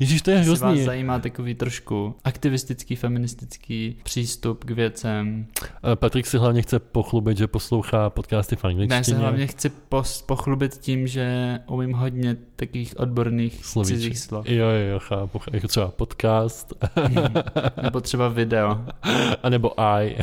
Ježíš, 0.00 0.22
to 0.22 0.30
je 0.30 0.36
Jestli 0.36 0.50
vás 0.50 0.60
hrozný. 0.60 0.84
zajímá 0.84 1.18
takový 1.18 1.54
trošku 1.54 2.14
aktivistický, 2.24 2.96
feministický 2.96 3.96
přístup 4.02 4.64
k 4.64 4.70
věcem. 4.70 5.46
Eh, 5.92 5.96
Patrik 5.96 6.26
si 6.26 6.38
hlavně 6.38 6.62
chce 6.62 6.78
pochlubit, 6.78 7.38
že 7.38 7.46
poslouchá 7.46 8.10
podcasty 8.10 8.56
v 8.56 8.64
angličtině. 8.64 8.96
Ne, 8.98 9.04
se 9.04 9.14
hlavně 9.16 9.46
chci 9.46 9.70
pos- 9.90 10.24
pochlubit 10.26 10.74
tím, 10.78 11.06
že 11.06 11.58
umím 11.66 11.92
hodně 11.92 12.36
takových 12.56 12.94
odborných 13.00 13.64
Slovíček. 13.66 13.96
cizích 13.96 14.18
slov. 14.18 14.48
Jo, 14.48 14.66
jo, 14.66 14.86
jo, 14.92 14.98
chápu. 14.98 15.40
Jako 15.52 15.68
třeba 15.68 15.88
podcast, 15.88 16.72
Mhm. 17.08 17.34
Nebo 17.82 18.00
třeba 18.00 18.28
video. 18.28 18.84
anebo 19.42 19.80
I. 19.80 20.16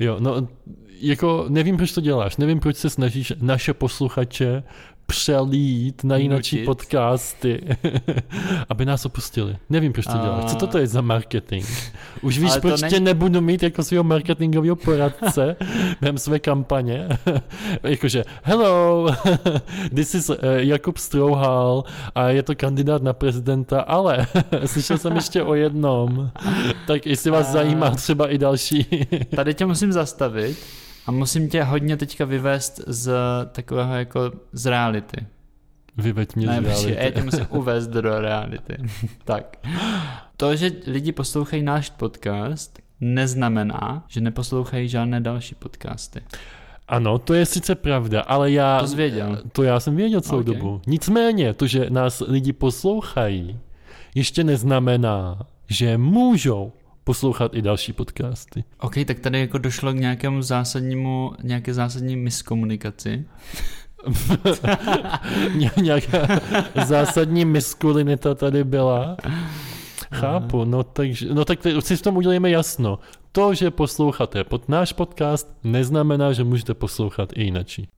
jo, 0.00 0.16
no, 0.20 0.48
jako 1.02 1.46
nevím, 1.48 1.76
proč 1.76 1.92
to 1.92 2.00
děláš. 2.00 2.36
Nevím, 2.36 2.60
proč 2.60 2.76
se 2.76 2.90
snažíš 2.90 3.32
naše 3.40 3.74
posluchače 3.74 4.62
přelít 5.06 6.04
na 6.04 6.16
jináčí 6.16 6.64
podcasty, 6.64 7.60
aby 8.68 8.84
nás 8.86 9.06
opustili. 9.06 9.56
Nevím, 9.70 9.92
proč 9.92 10.04
to 10.04 10.12
A- 10.12 10.22
děláš. 10.22 10.50
Co 10.50 10.56
toto 10.56 10.78
je 10.78 10.86
za 10.86 11.00
marketing? 11.00 11.64
Už 12.22 12.38
víš, 12.38 12.50
Ale 12.50 12.60
proč 12.60 12.80
není- 12.82 12.90
tě 12.94 13.00
nebudu 13.00 13.40
mít 13.40 13.62
jako 13.62 13.82
svého 13.82 14.04
marketingového 14.04 14.76
poradce 14.76 15.56
během 16.00 16.18
své 16.18 16.38
kampaně? 16.38 17.08
Jakože, 17.82 18.24
hello, 18.42 19.06
this 19.94 20.14
is 20.14 20.28
uh, 20.30 20.36
Jakub 20.56 20.96
Strouhal 20.98 21.84
a 22.14 22.28
je 22.28 22.42
to 22.42 22.54
kandidát 22.54 23.02
na 23.02 23.12
prezidenta, 23.12 23.80
ale 23.80 24.26
slyšel 24.66 24.98
jsem 24.98 25.14
ještě 25.16 25.42
o 25.42 25.54
jednom. 25.54 26.30
Tak 26.86 27.06
jestli 27.06 27.30
vás 27.30 27.48
A- 27.48 27.52
zajímá 27.52 27.90
třeba 27.90 28.28
i 28.28 28.38
další. 28.38 28.86
Tady 29.36 29.54
tě 29.54 29.66
musím 29.66 29.92
zastavit, 29.92 30.58
A 31.06 31.10
musím 31.10 31.48
tě 31.48 31.62
hodně 31.62 31.96
teďka 31.96 32.24
vyvést 32.24 32.80
z 32.86 33.12
takového 33.52 33.94
jako 33.94 34.32
z 34.52 34.66
reality. 34.66 35.26
Vyveď 35.96 36.36
mě 36.36 36.46
Ne, 36.46 36.60
z 36.60 36.64
reality. 36.64 36.96
já 37.04 37.10
tě 37.10 37.22
musím 37.22 37.46
uvést 37.50 37.86
do 37.86 38.00
reality. 38.20 38.76
tak. 39.24 39.56
To, 40.36 40.56
že 40.56 40.70
lidi 40.86 41.12
poslouchají 41.12 41.62
náš 41.62 41.90
podcast, 41.90 42.78
neznamená, 43.00 44.04
že 44.08 44.20
neposlouchají 44.20 44.88
žádné 44.88 45.20
další 45.20 45.54
podcasty. 45.54 46.20
Ano, 46.88 47.18
to 47.18 47.34
je 47.34 47.46
sice 47.46 47.74
pravda, 47.74 48.20
ale 48.20 48.50
já... 48.52 48.80
To 48.80 48.86
věděl. 48.96 49.42
To 49.52 49.62
já 49.62 49.80
jsem 49.80 49.96
věděl 49.96 50.20
celou 50.20 50.40
Ok. 50.40 50.46
dobu. 50.46 50.80
Nicméně, 50.86 51.54
to, 51.54 51.66
že 51.66 51.90
nás 51.90 52.22
lidi 52.28 52.52
poslouchají, 52.52 53.58
ještě 54.14 54.44
neznamená, 54.44 55.38
že 55.68 55.98
můžou 55.98 56.72
poslouchat 57.04 57.54
i 57.54 57.62
další 57.62 57.92
podcasty. 57.92 58.64
OK, 58.80 58.94
tak 59.06 59.20
tady 59.20 59.40
jako 59.40 59.58
došlo 59.58 59.92
k 59.92 59.96
nějakému 59.96 60.42
zásadnímu, 60.42 61.32
nějaké 61.42 61.74
zásadní 61.74 62.16
miskomunikaci. 62.16 63.24
Ně- 65.54 65.70
Nějaká 65.82 66.28
zásadní 66.86 67.44
miskulinita 67.44 68.34
tady 68.34 68.64
byla. 68.64 69.16
Chápu, 70.14 70.64
no, 70.64 70.82
takže, 70.82 71.34
no 71.34 71.44
tak 71.44 71.60
teď 71.60 71.84
si 71.84 71.96
v 71.96 72.02
tom 72.02 72.16
udělejme 72.16 72.50
jasno. 72.50 72.98
To, 73.32 73.54
že 73.54 73.70
posloucháte 73.70 74.44
pod 74.44 74.68
náš 74.68 74.92
podcast, 74.92 75.52
neznamená, 75.64 76.32
že 76.32 76.44
můžete 76.44 76.74
poslouchat 76.74 77.28
i 77.34 77.42
jinačí. 77.42 77.88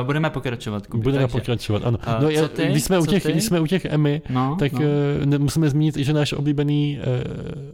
Eh, 0.00 0.04
Budeme 0.04 0.30
pokračovat, 0.30 0.86
Kubi. 0.86 1.02
Budeme 1.02 1.22
takže, 1.22 1.32
pokračovat, 1.38 1.82
ano. 1.84 1.98
A 2.02 2.18
No, 2.22 2.28
já, 2.30 2.48
ty? 2.48 2.66
Když, 2.66 2.84
jsme 2.84 2.98
u 2.98 3.06
těch, 3.06 3.24
když 3.26 3.44
jsme 3.44 3.60
u 3.60 3.66
těch 3.66 3.84
Emmy, 3.84 4.22
No, 4.30 4.56
tak 4.58 4.72
no. 4.72 4.80
eh, 5.34 5.38
musíme 5.38 5.70
zmínit 5.70 5.96
i, 5.96 6.04
že 6.04 6.12
náš 6.12 6.32
oblíbený, 6.32 6.98
eh, 7.00 7.04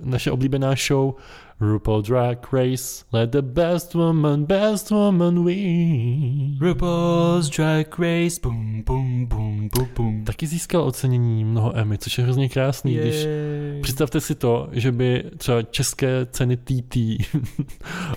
naše 0.02 0.30
oblíbená 0.30 0.74
show 0.88 1.14
RuPaul 1.60 2.02
Drag 2.02 2.38
Race 2.52 3.04
Let 3.12 3.30
the 3.30 3.42
best 3.42 3.94
woman, 3.94 4.44
best 4.44 4.90
woman 4.90 5.44
win. 5.44 6.58
RuPaul's 6.60 7.48
Drag 7.50 7.98
Race, 7.98 8.40
bum, 8.42 8.82
bum, 8.86 9.26
bum, 9.26 9.68
bum, 9.74 9.88
bum. 9.96 10.24
Taky 10.24 10.46
získal 10.46 10.82
ocenění 10.82 11.44
mnoho 11.44 11.76
Emmy, 11.76 11.98
což 11.98 12.18
je 12.18 12.24
hrozně 12.24 12.48
krásný, 12.48 12.94
když 12.94 13.14
Jej. 13.14 13.82
Představte 13.82 14.20
si 14.20 14.34
to, 14.34 14.68
že 14.72 14.92
by 14.92 15.24
třeba 15.36 15.62
české 15.62 16.26
ceny 16.30 16.56
TT 16.56 16.96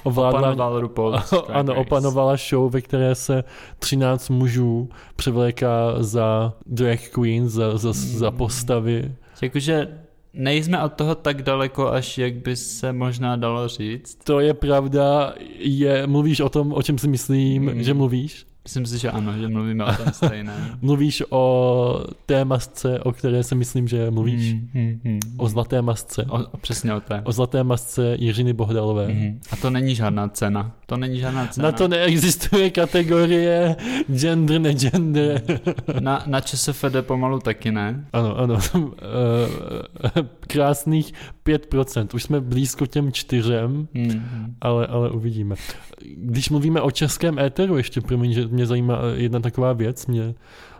ovládla, 0.04 0.40
Opanoval 0.40 0.82
RuPaul's 0.82 1.30
Drag 1.32 1.44
ano, 1.50 1.74
Race. 1.74 1.82
opanovala 1.82 2.36
show, 2.50 2.72
ve 2.74 2.82
které 2.82 3.16
se 3.16 3.44
13 3.80 4.30
mužů 4.30 4.90
převléká 5.16 5.94
za 6.00 6.54
drag 6.66 7.00
queen, 7.12 7.50
za, 7.50 7.78
za, 7.78 7.94
za 7.94 8.32
postavy. 8.32 9.12
Jakože 9.42 9.88
nejsme 10.34 10.84
od 10.84 10.94
toho 10.94 11.16
tak 11.16 11.42
daleko, 11.44 11.88
až 11.88 12.18
jak 12.18 12.34
by 12.36 12.56
se 12.56 12.94
možná 12.94 13.36
dalo 13.36 13.68
říct. 13.68 14.16
To 14.24 14.40
je 14.40 14.54
pravda, 14.54 15.34
je, 15.60 16.08
mluvíš 16.08 16.40
o 16.40 16.50
tom, 16.50 16.74
o 16.74 16.84
čem 16.84 16.98
si 16.98 17.08
myslím, 17.08 17.64
Mm. 17.64 17.84
že 17.84 17.94
mluvíš? 17.94 18.46
Myslím 18.64 18.86
si, 18.86 18.98
že 18.98 19.12
ano, 19.12 19.34
že 19.38 19.48
mluvíme 19.48 19.86
o 19.86 19.94
tom 19.94 20.06
stejném. 20.14 20.78
Mluvíš 20.82 21.24
o 21.30 22.06
té 22.26 22.46
masce, 22.46 23.00
o 23.00 23.12
které 23.12 23.44
si 23.44 23.56
myslím, 23.56 23.88
že 23.88 24.12
mluvíš. 24.12 24.54
Mm, 24.54 24.70
mm, 24.74 25.00
mm. 25.04 25.20
O 25.38 25.48
zlaté 25.50 25.82
masce. 25.82 26.26
O, 26.30 26.44
o, 26.44 26.58
přesně 26.58 26.94
o 26.94 27.00
té. 27.02 27.22
O 27.26 27.32
zlaté 27.32 27.64
masce 27.64 28.16
Jiřiny 28.20 28.54
Bohdalové. 28.54 29.08
Mhm. 29.08 29.40
A 29.52 29.56
to 29.56 29.70
není 29.70 29.96
žádná 29.96 30.28
cena. 30.30 30.72
To 30.86 30.98
není 30.98 31.20
žádná 31.20 31.48
cena. 31.48 31.68
Na 31.68 31.72
to 31.78 31.88
neexistuje 31.88 32.70
kategorie 32.70 33.76
gender, 34.14 34.62
negender. 34.62 35.42
Na, 36.00 36.24
na 36.28 36.42
ČSFD 36.42 36.96
pomalu 37.02 37.40
taky 37.40 37.72
ne. 37.72 38.06
Ano, 38.14 38.38
ano. 38.38 38.58
Eh, 40.18 40.22
Krásných 40.40 41.14
5%. 41.46 42.08
Už 42.14 42.24
jsme 42.24 42.42
blízko 42.42 42.86
těm 42.86 43.12
čtyřem, 43.12 43.88
Mhm. 43.94 44.56
ale, 44.62 44.88
ale 44.88 45.10
uvidíme. 45.10 45.56
Když 46.18 46.50
mluvíme 46.50 46.82
o 46.82 46.92
českém 46.92 47.40
éteru, 47.40 47.78
ještě 47.78 48.02
promiň, 48.02 48.34
že 48.34 48.48
mě 48.52 48.66
zajímá 48.66 49.00
jedna 49.14 49.40
taková 49.40 49.74
věc, 49.74 50.08
mě, 50.08 50.34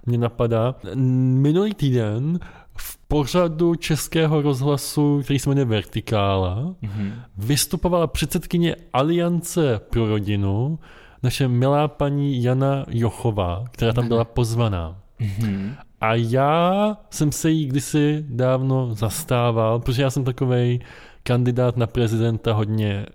mě 0.06 0.18
napadá. 0.18 0.76
Minulý 0.96 1.74
týden 1.74 2.40
v 2.78 2.98
pořadu 3.08 3.76
českého 3.76 4.42
rozhlasu, 4.42 5.22
který 5.24 5.40
se 5.40 5.50
jmenuje 5.50 5.66
Vertikála, 5.66 6.76
Mhm. 6.82 7.12
vystupovala 7.38 8.08
předsedkyně 8.08 8.76
Aliance 8.94 9.80
pro 9.90 10.08
rodinu, 10.08 10.80
naše 11.24 11.48
milá 11.48 11.88
paní 11.88 12.44
Jana 12.44 12.86
Jochová, 12.90 13.64
která 13.72 13.94
tam 13.94 14.08
byla 14.08 14.26
pozvaná. 14.26 15.00
Mhm. 15.20 15.76
A 16.02 16.16
já 16.16 16.98
jsem 17.10 17.32
se 17.32 17.50
jí 17.50 17.66
kdysi 17.66 18.26
dávno 18.30 18.96
zastával, 18.96 19.80
protože 19.80 20.02
já 20.02 20.10
jsem 20.10 20.24
takovej 20.24 20.80
kandidát 21.24 21.78
na 21.78 21.88
prezidenta 21.88 22.54
hodně 22.54 22.92
e, 22.92 23.06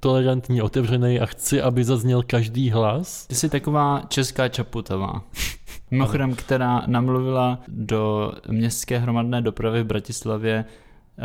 tolerantní, 0.00 0.62
otevřený 0.62 1.20
a 1.20 1.26
chci, 1.26 1.62
aby 1.62 1.84
zazněl 1.84 2.22
každý 2.22 2.70
hlas. 2.70 3.26
Ty 3.26 3.34
jsi 3.34 3.48
taková 3.48 4.02
česká 4.08 4.48
čaputová. 4.48 5.22
Mimochodem, 5.90 6.34
která 6.34 6.82
namluvila 6.86 7.58
do 7.68 8.32
městské 8.48 8.98
hromadné 8.98 9.42
dopravy 9.42 9.82
v 9.82 9.86
Bratislavě 9.86 10.64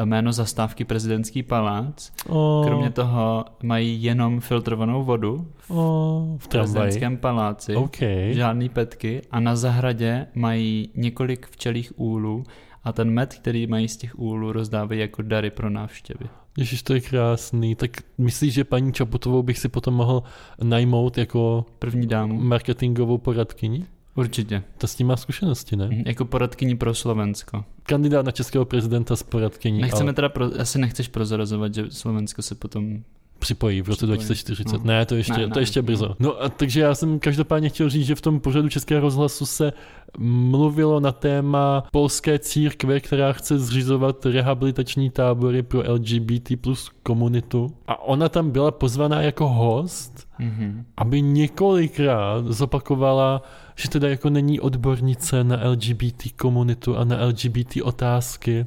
jméno 0.05 0.33
zastávky 0.33 0.85
prezidentský 0.85 1.43
palác. 1.43 2.11
O, 2.29 2.63
Kromě 2.67 2.89
toho 2.89 3.45
mají 3.63 4.03
jenom 4.03 4.39
filtrovanou 4.39 5.03
vodu 5.03 5.47
v 5.57 6.37
v 6.37 6.47
tramvaji. 6.47 6.73
prezidentském 6.73 7.17
paláci. 7.17 7.75
OK. 7.75 7.97
Žádný 8.31 8.69
petky 8.69 9.21
a 9.31 9.39
na 9.39 9.55
zahradě 9.55 10.27
mají 10.35 10.89
několik 10.95 11.47
včelých 11.47 11.99
úlů 11.99 12.43
a 12.83 12.91
ten 12.93 13.09
med, 13.09 13.33
který 13.33 13.67
mají 13.67 13.87
z 13.87 13.97
těch 13.97 14.19
úlů, 14.19 14.51
rozdávají 14.51 14.99
jako 15.01 15.21
dary 15.21 15.49
pro 15.49 15.69
návštěvy. 15.69 16.25
Ježiš, 16.57 16.83
to 16.83 16.93
je 16.93 17.01
krásný. 17.01 17.75
Tak 17.75 17.91
myslíš, 18.17 18.53
že 18.53 18.63
paní 18.63 18.93
Čaputovou 18.93 19.43
bych 19.43 19.57
si 19.57 19.69
potom 19.69 19.93
mohl 19.93 20.23
najmout 20.63 21.17
jako 21.17 21.65
První 21.79 22.07
dámu? 22.07 22.41
marketingovou 22.41 23.17
poradkyni? 23.17 23.85
Určitě. 24.15 24.63
Ta 24.77 24.87
s 24.87 24.95
tím 24.95 25.07
má 25.07 25.17
zkušenosti, 25.17 25.75
ne? 25.75 25.89
Jako 26.05 26.25
poradkyní 26.25 26.77
pro 26.77 26.93
Slovensko. 26.93 27.63
Kandidát 27.87 28.25
na 28.25 28.31
českého 28.31 28.65
prezidenta 28.65 29.15
s 29.15 29.23
poradkyní 29.23 29.81
Nechceme 29.81 30.03
ale 30.03 30.13
teda, 30.13 30.29
pro, 30.29 30.49
asi 30.59 30.79
nechceš 30.79 31.07
prozrazovat, 31.07 31.73
že 31.73 31.85
Slovensko 31.89 32.41
se 32.41 32.55
potom... 32.55 33.03
připojí 33.39 33.81
v 33.81 33.87
roce 33.87 33.97
Připojí. 33.97 34.17
2040. 34.17 34.77
No. 34.77 34.83
Ne, 34.83 35.05
to 35.05 35.15
ještě, 35.15 35.33
Ne, 35.33 35.37
ne, 35.37 35.47
ne, 35.47 35.53
to 35.53 35.59
ještě 35.59 35.81
no. 35.81 35.85
brzo. 35.85 36.15
No 36.19 36.43
a 36.43 36.49
takže 36.49 36.81
já 36.81 36.95
jsem 36.95 37.19
každopádně 37.19 37.69
chtěl 37.69 37.89
říct, 37.89 38.05
že 38.05 38.15
v 38.15 38.21
tom 38.21 38.39
pořadu 38.39 38.69
Českého 38.69 39.01
rozhlasu 39.01 39.45
se 39.45 39.73
mluvilo 40.17 40.99
na 40.99 41.11
téma 41.11 41.83
polské 41.91 42.39
církve, 42.39 42.99
která 42.99 43.33
chce 43.33 43.59
zřizovat 43.59 44.25
rehabilitační 44.25 45.09
tábory 45.09 45.63
pro 45.63 45.83
LGBT 45.93 46.55
plus 46.61 46.91
komunitu. 47.03 47.71
A 47.87 48.03
ona 48.03 48.29
tam 48.29 48.51
byla 48.51 48.71
pozvaná 48.71 49.21
jako 49.21 49.47
host, 49.47 50.27
Mhm. 50.39 50.85
aby 50.97 51.21
několikrát 51.21 52.45
zopakovala, 52.45 53.41
že 53.75 53.89
teda 53.89 54.09
jako 54.09 54.29
není 54.29 54.59
odbornice 54.59 55.43
na 55.43 55.67
LGBT 55.69 56.29
komunitu 56.35 56.97
a 56.97 57.03
na 57.03 57.17
LGBT 57.25 57.81
otázky 57.83 58.65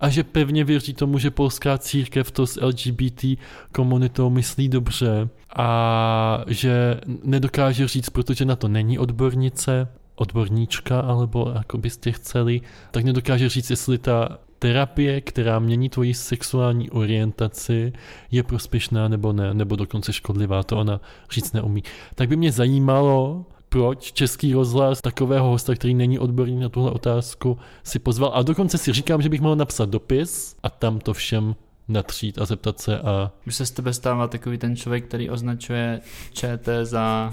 a 0.00 0.08
že 0.08 0.24
pevně 0.24 0.64
věří 0.64 0.94
tomu, 0.94 1.18
že 1.18 1.30
polská 1.30 1.78
církev 1.78 2.30
to 2.30 2.46
s 2.46 2.60
LGBT 2.60 3.24
komunitou 3.72 4.30
myslí 4.30 4.68
dobře 4.68 5.28
a 5.56 6.44
že 6.46 7.00
nedokáže 7.24 7.88
říct, 7.88 8.10
protože 8.10 8.44
na 8.44 8.56
to 8.56 8.68
není 8.68 8.98
odbornice, 8.98 9.88
odborníčka, 10.22 11.00
alebo 11.00 11.52
jako 11.54 11.78
byste 11.78 12.12
chceli, 12.12 12.60
tak 12.90 13.04
nedokáže 13.04 13.48
říct, 13.48 13.70
jestli 13.70 13.98
ta 13.98 14.38
terapie, 14.58 15.20
která 15.20 15.58
mění 15.58 15.88
tvoji 15.88 16.14
sexuální 16.14 16.90
orientaci, 16.90 17.92
je 18.30 18.42
prospěšná 18.42 19.08
nebo 19.08 19.32
ne, 19.32 19.54
nebo 19.54 19.76
dokonce 19.76 20.12
škodlivá, 20.12 20.62
to 20.62 20.78
ona 20.78 21.00
říct 21.30 21.52
neumí. 21.52 21.82
Tak 22.14 22.28
by 22.28 22.36
mě 22.36 22.52
zajímalo, 22.52 23.44
proč 23.68 24.12
český 24.12 24.52
rozhlas 24.52 25.00
takového 25.00 25.48
hosta, 25.48 25.74
který 25.74 25.94
není 25.94 26.18
odborný 26.18 26.60
na 26.60 26.68
tuhle 26.68 26.90
otázku, 26.90 27.58
si 27.84 27.98
pozval. 27.98 28.30
A 28.34 28.42
dokonce 28.42 28.78
si 28.78 28.92
říkám, 28.92 29.22
že 29.22 29.28
bych 29.28 29.40
mohl 29.40 29.56
napsat 29.56 29.88
dopis 29.88 30.56
a 30.62 30.70
tam 30.70 30.98
to 30.98 31.12
všem 31.14 31.54
natřít 31.88 32.38
a 32.38 32.44
zeptat 32.44 32.80
se 32.80 32.98
a 32.98 33.32
Už 33.46 33.54
se 33.54 33.66
z 33.66 33.70
tebe 33.70 33.92
stává 33.92 34.28
takový 34.28 34.58
ten 34.58 34.76
člověk, 34.76 35.04
který 35.04 35.30
označuje 35.30 36.00
ČT 36.32 36.86
za 36.86 37.32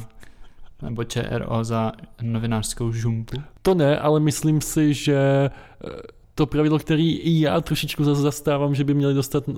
nebo 0.82 1.04
ČRO 1.04 1.64
za 1.64 1.92
novinářskou 2.22 2.92
žumpu. 2.92 3.42
To 3.62 3.74
ne, 3.74 4.00
ale 4.00 4.20
myslím 4.20 4.62
si, 4.62 4.94
že 4.94 5.50
eh, 5.86 5.90
to 6.36 6.46
pravidlo, 6.46 6.80
který 6.80 7.18
i 7.18 7.42
já 7.42 7.62
trošičku 7.62 8.04
zase 8.04 8.22
zastávám, 8.22 8.76
že 8.76 8.84
by 8.84 8.94
měli 8.94 9.14
dostat 9.14 9.50
eh, 9.50 9.54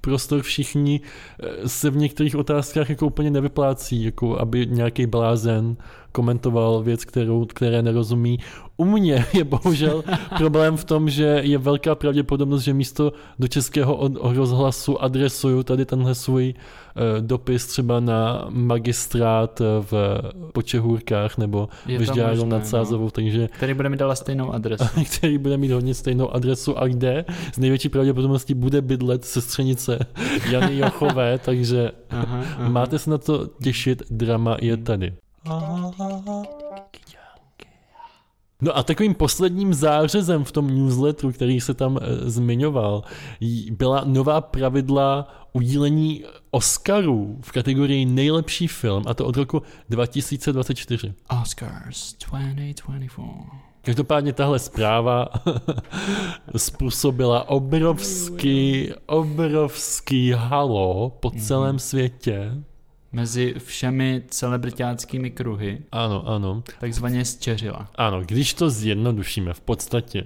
prostor 0.00 0.42
všichni, 0.42 1.00
eh, 1.40 1.68
se 1.68 1.90
v 1.90 1.96
některých 1.96 2.36
otázkách 2.36 2.90
jako 2.90 3.06
úplně 3.06 3.30
nevyplácí, 3.30 4.04
jako 4.04 4.38
aby 4.38 4.66
nějaký 4.66 5.06
blázen 5.06 5.76
komentoval 6.12 6.82
věc, 6.82 7.04
kterou, 7.04 7.44
které 7.44 7.82
nerozumí. 7.82 8.38
U 8.76 8.84
mě 8.84 9.26
je 9.32 9.44
bohužel 9.44 10.04
problém 10.38 10.76
v 10.76 10.84
tom, 10.84 11.10
že 11.10 11.40
je 11.44 11.58
velká 11.58 11.94
pravděpodobnost, 11.94 12.62
že 12.62 12.74
místo 12.74 13.12
do 13.38 13.48
českého 13.48 14.10
rozhlasu 14.20 15.02
adresuju 15.02 15.62
tady 15.62 15.84
tenhle 15.84 16.14
svůj 16.14 16.54
eh, 16.54 17.20
dopis 17.20 17.66
třeba 17.66 18.00
na 18.00 18.46
magistrát 18.48 19.60
eh, 19.60 19.64
v 19.80 20.20
Počehůrkách 20.52 21.38
nebo 21.38 21.68
v 21.86 22.00
Žďáru 22.00 22.44
nad 22.44 22.66
Sázovou, 22.66 23.10
takže 23.10 23.48
Který 23.48 23.74
bude 23.74 23.88
mi 23.88 23.96
dala 23.96 24.14
stejnou 24.14 24.52
adresu. 24.52 24.84
který 25.16 25.38
bude 25.38 25.56
mít 25.56 25.70
hodně 25.70 25.94
stejnou 25.94 26.34
adresu 26.34 26.78
a 26.78 26.88
kde 26.88 27.24
z 27.54 27.58
největší 27.58 27.88
pravděpodobností 27.88 28.54
bude 28.54 28.82
bydlet 28.82 29.24
sestřenice 29.24 29.98
Jany 30.50 30.78
Jochové, 30.78 31.38
takže 31.38 31.90
Aha, 32.10 32.44
aha. 32.58 32.68
máte 32.68 32.98
se 32.98 33.10
na 33.10 33.18
to 33.18 33.46
těšit, 33.62 34.02
drama 34.10 34.56
je 34.60 34.76
tady. 34.76 35.12
No 38.64 38.76
a 38.76 38.82
takovým 38.82 39.14
posledním 39.14 39.74
zářezem 39.74 40.44
v 40.44 40.52
tom 40.52 40.66
newsletteru, 40.66 41.32
který 41.32 41.60
se 41.60 41.74
tam 41.74 41.98
e, 42.02 42.30
zmiňoval, 42.30 43.02
byla 43.70 44.02
nová 44.04 44.40
pravidla 44.40 45.28
udílení 45.52 46.24
Oscarů 46.50 47.38
v 47.40 47.52
kategorii 47.52 48.04
nejlepší 48.04 48.66
film, 48.66 49.04
a 49.06 49.14
to 49.14 49.26
od 49.26 49.36
roku 49.36 49.62
2024. 49.88 51.14
Oscars 51.42 52.12
2024. 52.12 53.62
Každopádně 53.82 54.32
tahle 54.32 54.58
zpráva 54.58 55.28
způsobila 56.56 57.48
obrovský, 57.48 58.90
obrovský 59.06 60.32
halo 60.32 61.10
po 61.20 61.30
celém 61.30 61.78
světě. 61.78 62.52
Mezi 63.12 63.54
všemi 63.58 64.22
celebritáckými 64.28 65.30
kruhy 65.30 65.78
Ano, 65.92 66.28
ano. 66.28 66.62
takzvaně 66.80 67.24
zčeřila. 67.24 67.88
Ano, 67.94 68.22
když 68.26 68.54
to 68.54 68.70
zjednodušíme 68.70 69.52
v 69.54 69.60
podstatě, 69.60 70.24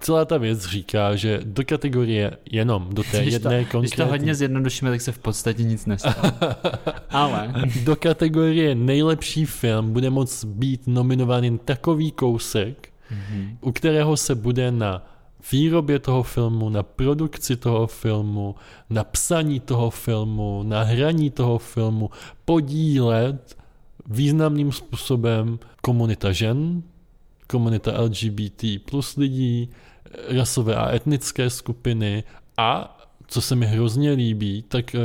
celá 0.00 0.24
ta 0.24 0.38
věc 0.38 0.66
říká, 0.66 1.16
že 1.16 1.40
do 1.44 1.62
kategorie 1.64 2.36
jenom 2.50 2.88
do 2.94 3.02
té 3.02 3.08
Když 3.22 3.30
to- 3.30 3.34
jedné 3.34 3.58
Když 3.58 3.68
to 3.68 3.78
konkrétní... 3.78 4.10
hodně 4.10 4.34
zjednodušíme, 4.34 4.90
tak 4.90 5.00
se 5.00 5.12
v 5.12 5.18
podstatě 5.18 5.62
nic 5.62 5.86
nestane. 5.86 6.32
Ale 7.10 7.52
Do 7.84 7.96
kategorie 7.96 8.74
nejlepší 8.74 9.44
film 9.44 9.92
bude 9.92 10.10
moct 10.10 10.44
být 10.44 10.86
nominován 10.86 11.44
jen 11.44 11.58
takový 11.58 12.10
kousek, 12.12 12.88
Mhm. 13.10 13.58
u 13.60 13.72
kterého 13.72 14.16
se 14.16 14.34
bude 14.34 14.70
na 14.70 15.06
výrobě 15.52 15.98
toho 15.98 16.22
filmu, 16.22 16.68
na 16.68 16.82
produkci 16.82 17.56
toho 17.56 17.86
filmu, 17.86 18.54
na 18.90 19.04
psaní 19.04 19.60
toho 19.60 19.90
filmu, 19.90 20.62
na 20.62 20.82
hraní 20.82 21.30
toho 21.30 21.58
filmu 21.58 22.10
podílet 22.44 23.56
významným 24.06 24.72
způsobem 24.72 25.58
komunita 25.82 26.32
žen, 26.32 26.82
komunita 27.46 28.00
LGBT 28.00 28.64
plus 28.90 29.16
lidí, 29.16 29.68
rasové 30.28 30.76
a 30.76 30.94
etnické 30.94 31.50
skupiny 31.50 32.24
a, 32.56 32.98
co 33.26 33.40
se 33.40 33.56
mi 33.56 33.66
hrozně 33.66 34.12
líbí, 34.12 34.64
tak 34.68 34.94
eh, 34.94 35.00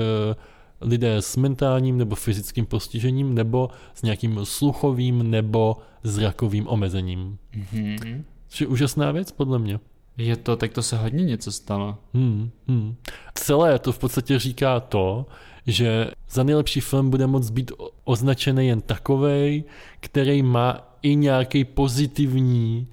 lidé 0.81 1.15
s 1.15 1.37
mentálním 1.37 1.97
nebo 1.97 2.15
fyzickým 2.15 2.65
postižením 2.65 3.35
nebo 3.35 3.69
s 3.93 4.01
nějakým 4.01 4.39
sluchovým 4.43 5.31
nebo 5.31 5.77
zrakovým 6.03 6.67
omezením. 6.67 7.37
Mhm. 7.55 8.23
Což 8.47 8.61
je 8.61 8.67
úžasná 8.67 9.11
věc, 9.11 9.31
podle 9.31 9.59
mě. 9.59 9.79
Je 10.17 10.35
to, 10.35 10.55
tak 10.55 10.73
to 10.73 10.83
se 10.83 10.97
hodně 10.97 11.25
něco 11.25 11.51
stalo. 11.51 11.97
Hmm, 12.13 12.49
hmm. 12.67 12.95
Celé 13.33 13.79
to 13.79 13.91
v 13.91 13.99
podstatě 13.99 14.39
říká 14.39 14.79
to, 14.79 15.25
že 15.67 16.11
za 16.29 16.43
nejlepší 16.43 16.79
film 16.79 17.09
bude 17.09 17.27
moct 17.27 17.49
být 17.49 17.71
označený 18.03 18.67
jen 18.67 18.81
takovej, 18.81 19.63
který 19.99 20.43
má 20.43 20.97
i 21.01 21.15
nějaký 21.15 21.65
pozitivní 21.65 22.87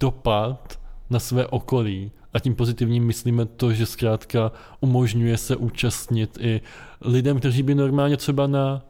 dopad 0.00 0.80
na 1.10 1.18
své 1.18 1.46
okolí. 1.46 2.10
A 2.32 2.38
tím 2.38 2.54
pozitivním 2.54 3.04
myslíme 3.04 3.46
to, 3.46 3.72
že 3.72 3.86
zkrátka 3.86 4.52
umožňuje 4.80 5.36
se 5.36 5.56
účastnit 5.56 6.38
i 6.40 6.60
lidem, 7.00 7.38
kteří 7.38 7.62
by 7.62 7.74
normálně 7.74 8.16
třeba 8.16 8.46
na 8.46 8.82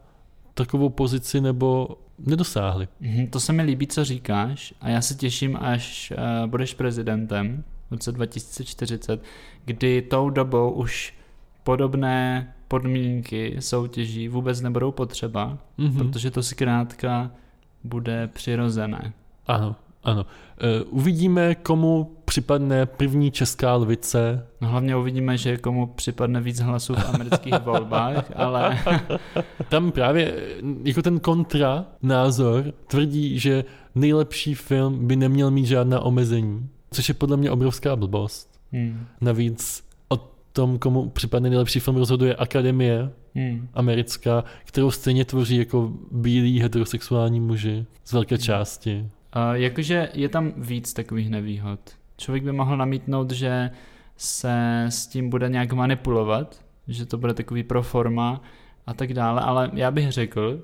takovou 0.53 0.89
pozici 0.89 1.41
nebo 1.41 1.97
nedosáhli. 2.19 2.87
Mhm, 2.99 3.27
To 3.27 3.39
se 3.39 3.53
mi 3.53 3.63
líbí, 3.63 3.87
co 3.87 4.05
říkáš 4.05 4.73
a 4.81 4.89
já 4.89 5.01
se 5.01 5.15
těším, 5.15 5.57
až 5.61 6.13
uh, 6.17 6.49
budeš 6.49 6.73
prezidentem 6.73 7.63
v 7.89 7.91
roce 7.91 8.11
2040, 8.11 9.23
kdy 9.65 10.01
tou 10.01 10.29
dobou 10.29 10.71
už 10.71 11.13
podobné 11.63 12.53
podmínky 12.67 13.55
soutěží 13.59 14.27
vůbec 14.27 14.61
nebudou 14.61 14.91
potřeba, 14.91 15.57
Mhm. 15.77 15.97
protože 15.97 16.31
to 16.31 16.43
zkrátka 16.43 17.31
bude 17.83 18.27
přirozené. 18.27 19.13
Ano, 19.47 19.75
ano. 20.07 20.25
E, 20.61 20.83
uvidíme, 20.83 21.55
komu 21.55 22.17
připadne 22.25 22.85
první 22.85 23.31
česká 23.31 23.75
lvice. 23.75 24.47
No 24.61 24.67
hlavně 24.67 24.95
uvidíme, 24.95 25.37
že 25.37 25.57
komu 25.57 25.87
připadne 25.87 26.41
víc 26.41 26.59
hlasů 26.59 26.95
v 26.95 27.09
amerických 27.13 27.59
volbách, 27.65 28.31
ale 28.35 28.79
Tam 29.69 29.91
právě 29.91 30.35
jako 30.83 31.01
ten 31.01 31.19
kontra 31.19 31.85
názor 32.01 32.73
tvrdí, 32.87 33.39
že 33.39 33.63
nejlepší 33.95 34.53
film 34.55 35.07
by 35.07 35.15
neměl 35.15 35.51
mít 35.51 35.65
žádná 35.65 35.99
omezení, 35.99 36.69
což 36.91 37.07
je 37.09 37.13
podle 37.13 37.37
mě 37.37 37.51
obrovská 37.51 37.95
blbost. 37.95 38.59
hmm, 38.71 39.05
Navíc 39.21 39.83
o 40.09 40.17
tom, 40.53 40.79
komu 40.79 41.09
připadne 41.09 41.49
nejlepší 41.49 41.79
film, 41.79 41.97
rozhoduje 41.97 42.35
akademie 42.35 43.11
hmm, 43.35 43.67
americká, 43.73 44.43
kterou 44.65 44.91
stejně 44.91 45.25
tvoří 45.25 45.57
jako 45.57 45.93
bílí 46.11 46.59
heterosexuální 46.61 47.39
muži 47.39 47.85
z 48.05 48.13
velké 48.13 48.37
části. 48.37 49.09
A 49.33 49.55
jakože 49.55 50.09
je 50.13 50.29
tam 50.29 50.53
víc 50.57 50.93
takových 50.93 51.29
nevýhod. 51.29 51.79
Člověk 52.17 52.43
by 52.43 52.51
mohl 52.51 52.77
namítnout, 52.77 53.31
že 53.31 53.71
se 54.17 54.85
s 54.89 55.07
tím 55.07 55.29
bude 55.29 55.49
nějak 55.49 55.73
manipulovat, 55.73 56.61
že 56.87 57.05
to 57.05 57.17
bude 57.17 57.33
takový 57.33 57.63
pro 57.63 57.83
forma 57.83 58.41
a 58.87 58.93
tak 58.93 59.13
dále, 59.13 59.41
ale 59.41 59.71
já 59.73 59.91
bych 59.91 60.11
řekl, 60.11 60.63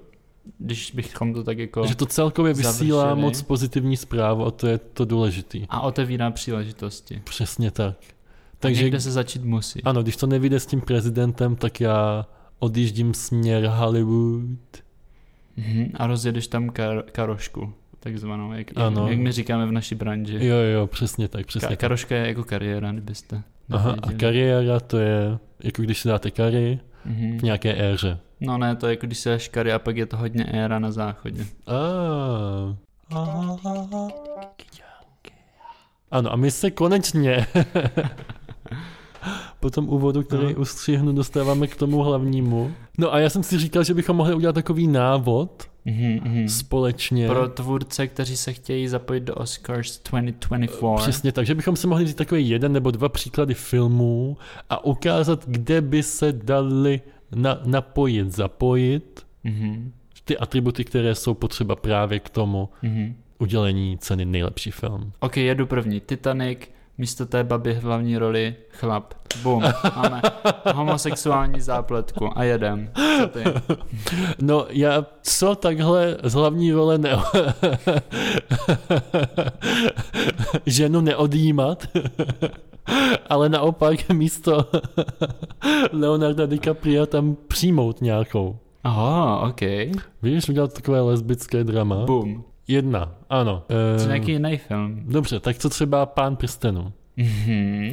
když 0.58 0.92
bychom 0.92 1.34
to 1.34 1.44
tak 1.44 1.58
jako... 1.58 1.88
Že 1.88 1.96
to 1.96 2.06
celkově 2.06 2.54
vysílá 2.54 3.02
Završili. 3.02 3.22
moc 3.22 3.42
pozitivní 3.42 3.98
zprávu 3.98 4.46
a 4.46 4.52
to 4.52 4.68
je 4.68 4.78
to 4.78 5.06
důležitý. 5.06 5.66
A 5.70 5.82
otevírá 5.82 6.32
příležitosti. 6.32 7.22
Přesně 7.24 7.72
tak. 7.72 7.96
Takže 8.00 8.14
Takže 8.60 8.84
někde 8.84 9.00
se 9.00 9.12
začít 9.12 9.44
musí. 9.44 9.84
ano, 9.84 10.04
když 10.04 10.18
to 10.18 10.28
nevyjde 10.28 10.60
s 10.60 10.66
tím 10.66 10.82
prezidentem, 10.82 11.56
tak 11.56 11.82
já 11.82 12.26
odjíždím 12.60 13.14
směr 13.14 13.66
Hollywood. 13.68 14.60
Mhm, 15.58 15.92
A 15.94 16.08
rozjedeš 16.08 16.48
tam 16.48 16.70
kar- 16.70 17.04
karošku, 17.12 17.74
takzvanou, 18.04 18.54
jak, 18.54 18.68
Ano. 18.76 19.08
jak 19.08 19.20
my 19.20 19.32
říkáme 19.32 19.66
v 19.66 19.72
naší 19.72 19.96
branži. 19.96 20.46
Jo, 20.46 20.56
jo, 20.56 20.88
přesně 20.88 21.28
tak, 21.28 21.46
přesně 21.46 21.70
Ka- 21.70 21.78
karoška 21.78 22.16
je 22.16 22.28
jako 22.28 22.44
kariéra, 22.44 22.92
kdybyste 22.92 23.42
Aha, 23.72 23.96
a 24.04 24.12
kariéra 24.12 24.80
to 24.80 24.98
je, 24.98 25.38
jako 25.64 25.82
když 25.82 26.00
si 26.00 26.08
dáte 26.08 26.32
kary 26.32 26.80
Mhm. 27.06 27.40
v 27.40 27.44
nějaké 27.44 27.92
éře. 27.94 28.20
No 28.40 28.58
ne, 28.58 28.76
to 28.76 28.88
je 28.88 28.94
jako 28.94 29.06
když 29.06 29.18
se 29.20 29.30
dáš 29.30 29.48
kary 29.48 29.72
a 29.74 29.80
pak 29.80 29.98
je 29.98 30.06
to 30.06 30.18
hodně 30.18 30.44
éra 30.44 30.80
na 30.80 30.92
záchodě. 30.92 31.46
Ah. 31.68 32.76
Ano, 36.12 36.34
a 36.34 36.36
my 36.36 36.52
se 36.52 36.72
konečně 36.72 37.48
po 39.60 39.70
tom 39.70 39.90
úvodu, 39.90 40.24
který 40.24 40.46
Aha. 40.46 40.54
ustřihnu, 40.58 41.12
dostáváme 41.12 41.68
k 41.68 41.76
tomu 41.76 41.98
hlavnímu. 41.98 42.72
No 42.98 43.14
a 43.14 43.20
já 43.20 43.30
jsem 43.30 43.44
si 43.44 43.60
říkal, 43.60 43.84
že 43.84 43.94
bychom 43.94 44.18
mohli 44.18 44.34
udělat 44.34 44.54
takový 44.54 44.88
návod 44.88 45.64
Mhm, 45.86 46.20
mhm. 46.24 46.50
společně. 46.50 47.28
Pro 47.28 47.50
tvůrce, 47.50 48.08
kteří 48.08 48.38
se 48.38 48.54
chtějí 48.54 48.88
zapojit 48.88 49.24
do 49.24 49.36
Oscars 49.36 50.02
2024. 50.04 50.68
Přesně 50.98 51.32
tak, 51.32 51.46
že 51.46 51.56
bychom 51.56 51.76
si 51.76 51.88
mohli 51.88 52.04
vzít 52.04 52.18
takový 52.18 52.50
jeden 52.50 52.74
nebo 52.74 52.92
dva 52.92 53.10
příklady 53.10 53.54
filmů 53.54 54.38
a 54.70 54.86
ukázat, 54.86 55.44
kde 55.48 55.82
by 55.82 56.04
se 56.04 56.32
dali 56.32 57.02
na, 57.36 57.62
napojit, 57.66 58.32
zapojit 58.32 59.24
Mhm, 59.44 59.92
ty 60.26 60.38
atributy, 60.38 60.84
které 60.86 61.16
jsou 61.16 61.34
potřeba 61.34 61.76
právě 61.76 62.20
k 62.20 62.30
tomu 62.30 62.70
mhm. 62.82 63.16
udělení 63.40 63.98
ceny 63.98 64.26
nejlepší 64.26 64.72
film. 64.72 65.12
Ok, 65.20 65.38
jedu 65.38 65.66
první. 65.66 66.00
Titanic, 66.00 66.60
místo 66.98 67.26
té 67.26 67.44
baby 67.44 67.74
v 67.74 67.84
hlavní 67.84 68.18
roli 68.18 68.56
chlap. 68.70 69.14
Bum, 69.44 69.64
máme 69.96 70.22
homosexuální 70.76 71.62
zápletku 71.62 72.38
a 72.38 72.44
jedem. 72.44 72.90
Co 73.20 73.28
ty? 73.28 73.44
No 74.42 74.66
já 74.70 75.06
co 75.22 75.56
takhle 75.56 76.18
z 76.24 76.34
hlavní 76.34 76.72
role 76.72 76.98
ne... 76.98 77.10
ženu 80.66 81.02
neodjímat, 81.02 81.88
ale 83.30 83.50
naopak 83.50 84.10
místo 84.10 84.66
Leonarda 85.92 86.46
DiCapria 86.46 87.06
tam 87.06 87.38
přijmout 87.48 88.02
nějakou. 88.02 88.58
Aha, 88.84 89.40
ok. 89.40 89.62
Víš, 90.22 90.50
udělat 90.50 90.74
takové 90.74 91.02
lesbické 91.02 91.64
drama. 91.64 92.06
Bum. 92.06 92.44
Jedna, 92.68 93.12
ano. 93.30 93.64
Co 93.98 94.04
Eh, 94.04 94.08
nějaký 94.08 94.32
jiný 94.32 94.58
film? 94.58 95.04
Dobře, 95.08 95.40
tak 95.40 95.58
co 95.58 95.70
třeba 95.70 96.06
Pán 96.06 96.36
prstenů? 96.36 96.94
Mhm. 97.18 97.92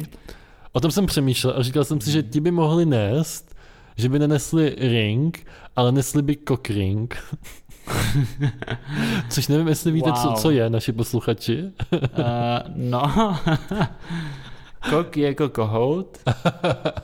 O 0.71 0.79
tom 0.79 0.91
jsem 0.91 1.05
přemýšlel 1.05 1.53
a 1.57 1.63
říkal 1.63 1.83
jsem 1.83 2.01
si, 2.01 2.11
že 2.11 2.23
ti 2.23 2.39
by 2.39 2.51
mohli 2.51 2.85
nést, 2.85 3.55
že 3.97 4.09
by 4.09 4.19
nenesli 4.19 4.75
ring, 4.77 5.45
ale 5.75 5.91
nesli 5.91 6.21
by 6.21 6.37
cock 6.47 6.69
ring. 6.69 7.17
Což 9.29 9.47
nevím, 9.47 9.67
jestli 9.67 9.91
víte, 9.91 10.11
co, 10.13 10.27
Wow. 10.27 10.35
co 10.41 10.51
je 10.51 10.69
naši 10.69 10.91
posluchači. 10.91 11.63
Uh, 11.63 11.69
no, 12.75 13.37
kok 14.89 15.17
je 15.17 15.27
jako 15.27 15.49
kohout 15.49 16.17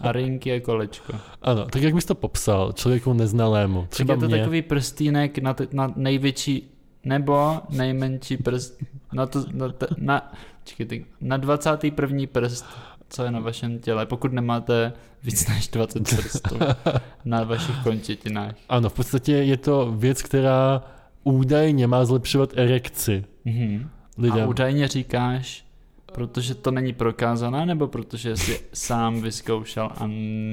a 0.02 0.12
ring 0.12 0.46
je 0.46 0.60
kolečko. 0.60 1.14
Ano, 1.42 1.66
tak 1.66 1.82
jak 1.82 1.94
bys 1.94 2.06
to 2.06 2.16
popsal 2.16 2.72
člověku 2.72 3.14
neznalému? 3.14 3.82
Tak 3.82 3.90
Třeba 3.90 4.14
je 4.14 4.20
to 4.20 4.26
mě. 4.28 4.38
takový 4.38 4.62
prstínek 4.62 5.38
na, 5.38 5.54
t- 5.54 5.68
na 5.72 5.94
největší 5.96 6.72
nebo 7.08 7.62
nejmenší 7.70 8.38
prst 8.38 8.78
na 9.14 9.26
to, 9.26 9.44
na, 9.54 9.70
t- 9.70 9.88
na, 9.98 10.32
čekajte, 10.64 10.96
na 11.22 11.38
21. 11.38 12.18
prst, 12.32 12.66
co 13.10 13.24
je 13.24 13.32
na 13.32 13.40
vašem 13.40 13.80
těle, 13.80 14.06
pokud 14.06 14.34
nemáte 14.34 14.94
víc 15.24 15.48
než 15.48 15.68
20 15.68 16.04
prstů 16.04 16.60
na 17.26 17.44
vašich 17.44 17.76
končetinách. 17.84 18.56
Ano, 18.70 18.90
v 18.90 18.94
podstatě 18.94 19.32
je 19.32 19.58
to 19.58 19.92
věc, 19.98 20.22
která 20.22 20.84
údajně 21.24 21.88
má 21.88 22.06
zlepšovat 22.06 22.50
erekci 22.56 23.24
Mhm. 23.46 23.90
lidem. 24.18 24.44
A 24.44 24.48
údajně 24.48 24.88
říkáš, 24.88 25.66
protože 26.14 26.56
to 26.56 26.72
není 26.72 26.94
prokázané, 26.94 27.66
nebo 27.66 27.88
protože 27.88 28.38
jsi 28.38 28.60
sám 28.74 29.22
vyzkoušel 29.22 29.90
a 29.98 30.04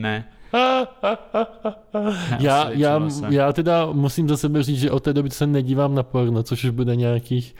ne? 0.01 0.25
Já, 2.39 2.71
já, 2.71 3.11
se. 3.11 3.25
já 3.31 3.53
teda 3.53 3.87
musím 3.93 4.29
za 4.29 4.37
sebe 4.37 4.63
říct, 4.63 4.79
že 4.81 4.91
od 4.91 5.03
té 5.03 5.13
doby 5.13 5.31
se 5.31 5.47
nedívám 5.47 5.95
na 5.95 6.03
porno, 6.03 6.43
což 6.43 6.65
už 6.65 6.71
bude 6.71 6.97
nějakých 6.97 7.55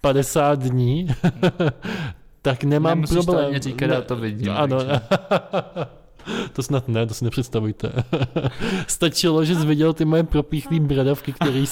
50 0.00 0.58
dní, 0.62 1.08
tak 2.42 2.64
nemám 2.64 2.90
Nemusíš 2.98 3.16
to 3.16 3.22
problém. 3.24 3.46
ani 3.46 3.58
říkat, 3.58 3.86
já 3.86 4.00
to 4.00 4.16
vidím, 4.16 4.50
Ano. 4.50 4.78
to 6.52 6.62
snad 6.62 6.88
ne, 6.88 7.06
to 7.06 7.14
si 7.14 7.24
nepředstavujte. 7.24 7.92
Stačilo, 8.86 9.44
že 9.44 9.54
jsi 9.54 9.66
viděl 9.66 9.92
ty 9.92 10.04
moje 10.04 10.22
propíchlý 10.22 10.80
bradavky, 10.80 11.32
který 11.32 11.66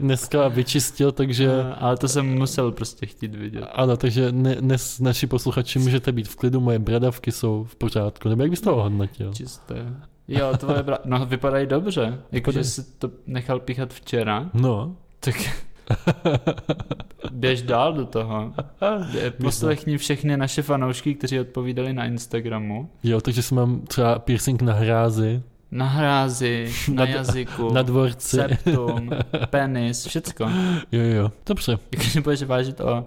dneska 0.00 0.48
vyčistil, 0.48 1.12
takže... 1.12 1.50
Ale 1.78 1.96
to 1.96 2.08
jsem 2.08 2.26
musel 2.38 2.72
prostě 2.72 3.06
chtít 3.06 3.34
vidět. 3.34 3.64
Ano, 3.72 3.96
takže 3.96 4.32
ne, 4.32 4.54
dnes 4.54 5.00
naši 5.00 5.26
posluchači 5.26 5.78
můžete 5.78 6.12
být 6.12 6.28
v 6.28 6.36
klidu, 6.36 6.60
moje 6.60 6.78
bradavky 6.78 7.32
jsou 7.32 7.64
v 7.64 7.76
pořádku. 7.76 8.28
Nebo 8.28 8.42
jak 8.42 8.50
bys 8.50 8.60
to 8.60 8.76
ohodnotil? 8.76 9.32
Čisté. 9.34 9.86
Jo, 10.28 10.52
tvoje 10.56 10.82
bra... 10.82 10.98
No, 11.04 11.26
vypadají 11.26 11.66
dobře. 11.66 12.18
Jakože 12.32 12.64
jsi 12.64 12.82
to 12.98 13.10
nechal 13.26 13.60
píchat 13.60 13.92
včera, 13.94 14.50
No, 14.54 14.96
tak 15.20 15.34
běž 17.32 17.62
dál 17.62 17.92
do 17.92 18.04
toho. 18.06 18.52
Poslechni 19.42 19.98
všechny 19.98 20.36
naše 20.36 20.62
fanoušky, 20.62 21.14
kteří 21.14 21.40
odpovídali 21.40 21.92
na 21.92 22.04
Instagramu. 22.06 22.90
jo, 23.02 23.20
takže 23.20 23.42
si 23.42 23.54
mám 23.54 23.80
třeba 23.80 24.18
piercing 24.18 24.62
na 24.62 24.72
hrázi, 24.72 25.42
Na 25.70 25.86
hrázi, 25.86 26.72
na 26.92 27.04
Na 27.04 27.10
jazyku, 27.10 27.72
na 27.72 27.82
dvorci. 27.82 28.36
septum, 28.36 29.10
penis, 29.50 30.06
všecko. 30.06 30.44
Jo, 30.92 31.02
jo, 31.02 31.32
dobře. 31.46 31.78
Jakože 31.92 32.20
budeš 32.20 32.42
vážit 32.42 32.80
o 32.80 33.04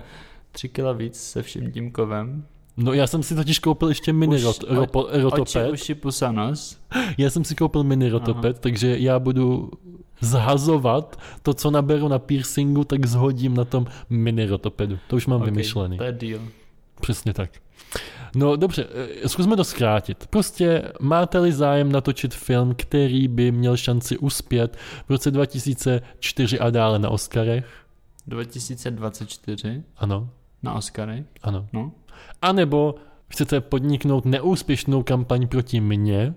3 0.52 0.70
kila 0.70 0.94
víc 0.94 1.16
se 1.24 1.42
vším 1.44 1.72
tím 1.72 1.92
kovem. 1.92 2.44
No 2.78 2.94
já 2.94 3.08
jsem 3.08 3.24
si 3.24 3.36
totiž 3.36 3.60
koupil 3.60 3.88
ještě 3.90 4.14
mini 4.14 4.36
Už 4.36 4.44
rot, 4.44 4.64
o- 4.68 4.76
ropo, 4.76 5.02
Oči, 5.04 5.22
rotoped. 5.22 5.72
uši, 5.72 5.96
pusa, 5.96 6.32
nos. 6.32 6.78
Já 7.18 7.30
jsem 7.30 7.44
si 7.44 7.56
koupil 7.56 7.84
mini 7.84 8.10
rotoped, 8.10 8.60
takže 8.60 9.00
já 9.00 9.20
budu 9.20 9.72
zhazovat 10.22 11.20
to, 11.44 11.54
co 11.54 11.72
naberu 11.72 12.08
na 12.08 12.20
piercingu, 12.20 12.84
tak 12.84 13.06
zhodím 13.06 13.54
na 13.58 13.66
tom 13.66 13.86
mini 14.10 14.46
rotopedu. 14.46 14.98
To 15.08 15.16
už 15.16 15.28
mám 15.28 15.40
Ok, 15.42 15.46
vymyšlený. 15.46 15.98
To 15.98 16.04
je 16.04 16.12
deal. 16.12 16.40
Přesně 17.02 17.34
tak. 17.34 17.50
No 18.36 18.56
dobře, 18.56 18.88
eh, 19.24 19.30
zkusme 19.30 19.56
to 19.56 19.64
zkrátit. 19.64 20.28
Prostě 20.28 20.92
máte-li 21.00 21.52
zájem 21.52 21.92
natočit 21.92 22.34
film, 22.34 22.76
který 22.76 23.28
by 23.28 23.52
měl 23.52 23.78
šanci 23.78 24.18
uspět 24.18 24.78
v 25.08 25.10
roce 25.10 25.32
2004 25.32 26.60
a 26.60 26.70
dále 26.70 27.00
na 27.00 27.10
Oscarech? 27.10 27.66
2024 28.28 29.84
Ano, 29.98 30.30
na 30.64 30.74
Oscary. 30.74 31.26
ano. 31.44 31.68
No. 31.74 31.92
A 32.42 32.52
nebo 32.52 32.96
chcete 33.28 33.62
podniknout 33.62 34.26
neúspěšnou 34.26 35.04
kampaň 35.04 35.48
proti 35.48 35.82
mně 35.82 36.34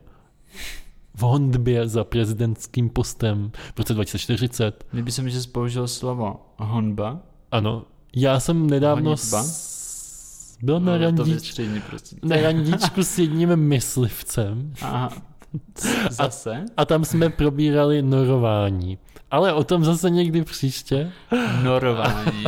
v 1.15 1.21
honbě 1.21 1.89
za 1.89 2.05
prezidentským 2.05 2.89
postem 2.91 3.51
v 3.75 3.79
roce 3.79 3.95
2040? 3.95 4.85
Líbí 4.93 5.13
se 5.13 5.23
mi, 5.23 5.31
že 5.31 5.43
jsi 5.43 5.49
použil 5.49 5.89
slovo 5.89 6.41
honba. 6.59 7.19
Ano, 7.51 7.85
já 8.17 8.41
jsem 8.41 8.71
nedávno 8.71 9.11
Honitba? 9.11 9.43
Byl 10.63 10.81
na, 10.81 10.99
No, 11.11 11.25
vystřídni 11.25 11.81
prostě. 11.81 12.17
na 12.23 12.37
randičku 12.37 13.05
s 13.05 13.19
jedním 13.19 13.57
myslivcem 13.57 14.73
A 14.83 15.09
zase? 16.11 16.65
a 16.77 16.85
tam 16.85 17.05
jsme 17.05 17.29
probírali 17.31 18.03
norování. 18.03 18.99
Ale 19.31 19.53
o 19.53 19.65
tom 19.65 19.85
zase 19.85 20.11
někdy 20.11 20.45
příště. 20.45 21.11
Norování. 21.63 22.45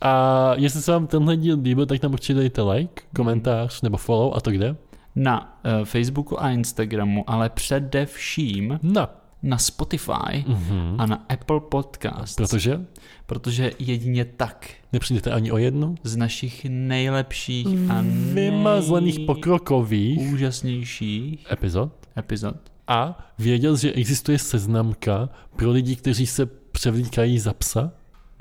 A 0.00 0.52
jestli 0.54 0.82
se 0.82 0.92
vám 0.92 1.06
tenhle 1.06 1.36
díl 1.36 1.58
líbil, 1.62 1.86
tak 1.86 2.00
tam 2.00 2.12
určitě 2.12 2.34
dejte 2.34 2.62
like, 2.62 3.02
komentář 3.16 3.82
nebo 3.82 3.96
follow 3.96 4.32
a 4.36 4.40
to 4.40 4.50
kde? 4.50 4.76
Na 5.16 5.58
uh, 5.80 5.84
Facebooku 5.84 6.42
a 6.42 6.50
Instagramu, 6.50 7.24
ale 7.30 7.48
především 7.50 8.78
No, 8.82 9.08
na 9.44 9.58
Spotify 9.58 10.44
mhm. 10.46 10.96
a 10.98 11.06
na 11.06 11.24
Apple 11.28 11.60
Podcasts. 11.60 12.36
protože 12.36 12.80
Protože 13.26 13.70
jedině 13.78 14.24
tak 14.24 14.70
nepřijdete 14.92 15.30
ani 15.30 15.52
o 15.52 15.58
jednu. 15.58 15.94
z 16.02 16.16
našich 16.16 16.66
nejlepších 16.68 17.66
a 17.90 18.04
Vymazlených 18.32 19.20
pokrokových 19.20 20.18
nejúžasnějších 20.18 21.52
epizod. 21.52 21.92
epizod. 22.18 22.56
A 22.88 23.28
věděl, 23.38 23.76
že 23.76 23.92
existuje 23.92 24.38
seznamka 24.38 25.28
pro 25.56 25.70
lidi, 25.70 25.96
kteří 25.96 26.26
se 26.26 26.46
převlíkají 26.46 27.38
za 27.38 27.52
psa? 27.52 27.92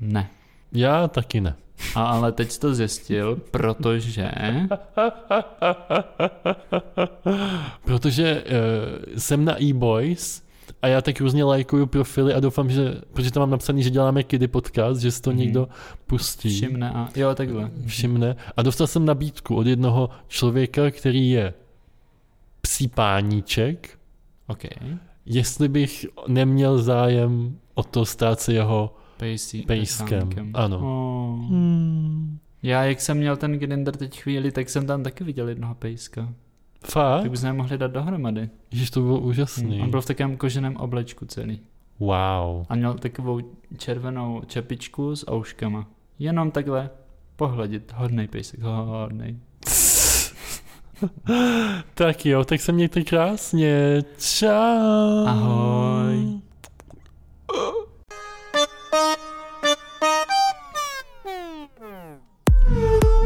Ne. 0.02 0.30
Já 0.72 1.08
taky 1.08 1.42
ne. 1.42 1.56
A 1.96 2.04
ale 2.04 2.32
teď 2.32 2.52
jsi 2.52 2.60
to 2.60 2.76
zjistil, 2.76 3.36
protože... 3.52 4.32
Protože 7.86 8.44
uh, 8.44 8.50
jsem 9.18 9.46
na 9.46 9.64
e-boys 9.64 10.43
a 10.84 10.88
já 10.88 11.02
tak 11.02 11.22
různě 11.22 11.44
lajkuju 11.44 11.86
profily 11.86 12.34
a 12.34 12.40
doufám, 12.40 12.70
že, 12.70 12.96
protože 13.14 13.32
tam 13.32 13.42
mám 13.42 13.50
napsaný, 13.50 13.84
že 13.84 13.90
děláme 13.90 14.24
Kiddy 14.24 14.48
podcast, 14.48 15.02
že 15.02 15.12
si 15.12 15.22
to 15.22 15.30
Mhm. 15.30 15.40
někdo 15.40 15.68
pustí, 16.08 16.50
Všimne 16.50 16.92
a... 16.92 17.10
Jo, 17.16 17.36
takhle. 17.36 17.72
všimne. 17.86 18.36
A 18.58 18.62
dostal 18.62 18.88
jsem 18.88 19.06
nabídku 19.06 19.56
od 19.56 19.68
jednoho 19.68 20.10
člověka, 20.28 20.92
který 20.92 21.30
je 21.30 21.54
psí 22.62 22.88
páníček, 22.88 24.00
OK. 24.48 24.64
jestli 25.26 25.68
bych 25.70 26.06
neměl 26.28 26.82
zájem 26.82 27.58
o 27.74 27.84
to 27.84 28.06
stát 28.06 28.40
se 28.40 28.54
jeho 28.54 28.96
Pejsí, 29.18 29.62
Pejskem, 29.62 30.30
ano. 30.54 30.78
Oh. 30.78 31.50
hmm. 31.50 32.38
Já, 32.64 32.84
jak 32.84 33.02
jsem 33.02 33.18
měl 33.18 33.38
ten 33.38 33.60
Grinder 33.60 33.96
teď 33.96 34.22
chvíli, 34.22 34.52
tak 34.52 34.70
jsem 34.70 34.88
tam 34.88 35.04
taky 35.04 35.24
viděl 35.24 35.50
jednoho 35.50 35.76
pejska. 35.76 36.34
Fakt? 36.84 37.22
Tak 37.22 37.32
bychom 37.32 37.48
je 37.48 37.54
mohli 37.54 37.78
dát 37.78 37.92
dohromady. 37.92 38.50
Ježiš, 38.72 38.90
to 38.92 39.02
bylo 39.02 39.20
úžasný. 39.20 39.82
On 39.82 39.90
byl 39.90 40.02
v 40.02 40.06
takovém 40.06 40.38
koženém 40.38 40.78
oblečku 40.78 41.26
celý. 41.26 41.60
Wow. 42.00 42.66
A 42.70 42.76
měl 42.76 42.94
takovou 42.94 43.40
červenou 43.78 44.42
čepičku 44.48 45.16
s 45.16 45.32
ouškama. 45.32 45.88
Jenom 46.20 46.52
takhle 46.52 46.90
pohledit. 47.36 47.94
Hodnej 47.96 48.28
pejsek, 48.28 48.60
hodnej. 48.62 49.38
Tak 51.94 52.26
jo, 52.26 52.46
tak 52.46 52.62
se 52.62 52.72
mějte 52.72 53.02
krásně. 53.02 54.02
Čau. 54.18 55.28
Ahoj. 55.28 56.40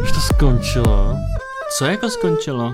Už 0.04 0.12
to 0.12 0.20
skončilo. 0.20 1.16
Co 1.78 1.86
jako 1.86 2.10
skončilo? 2.10 2.74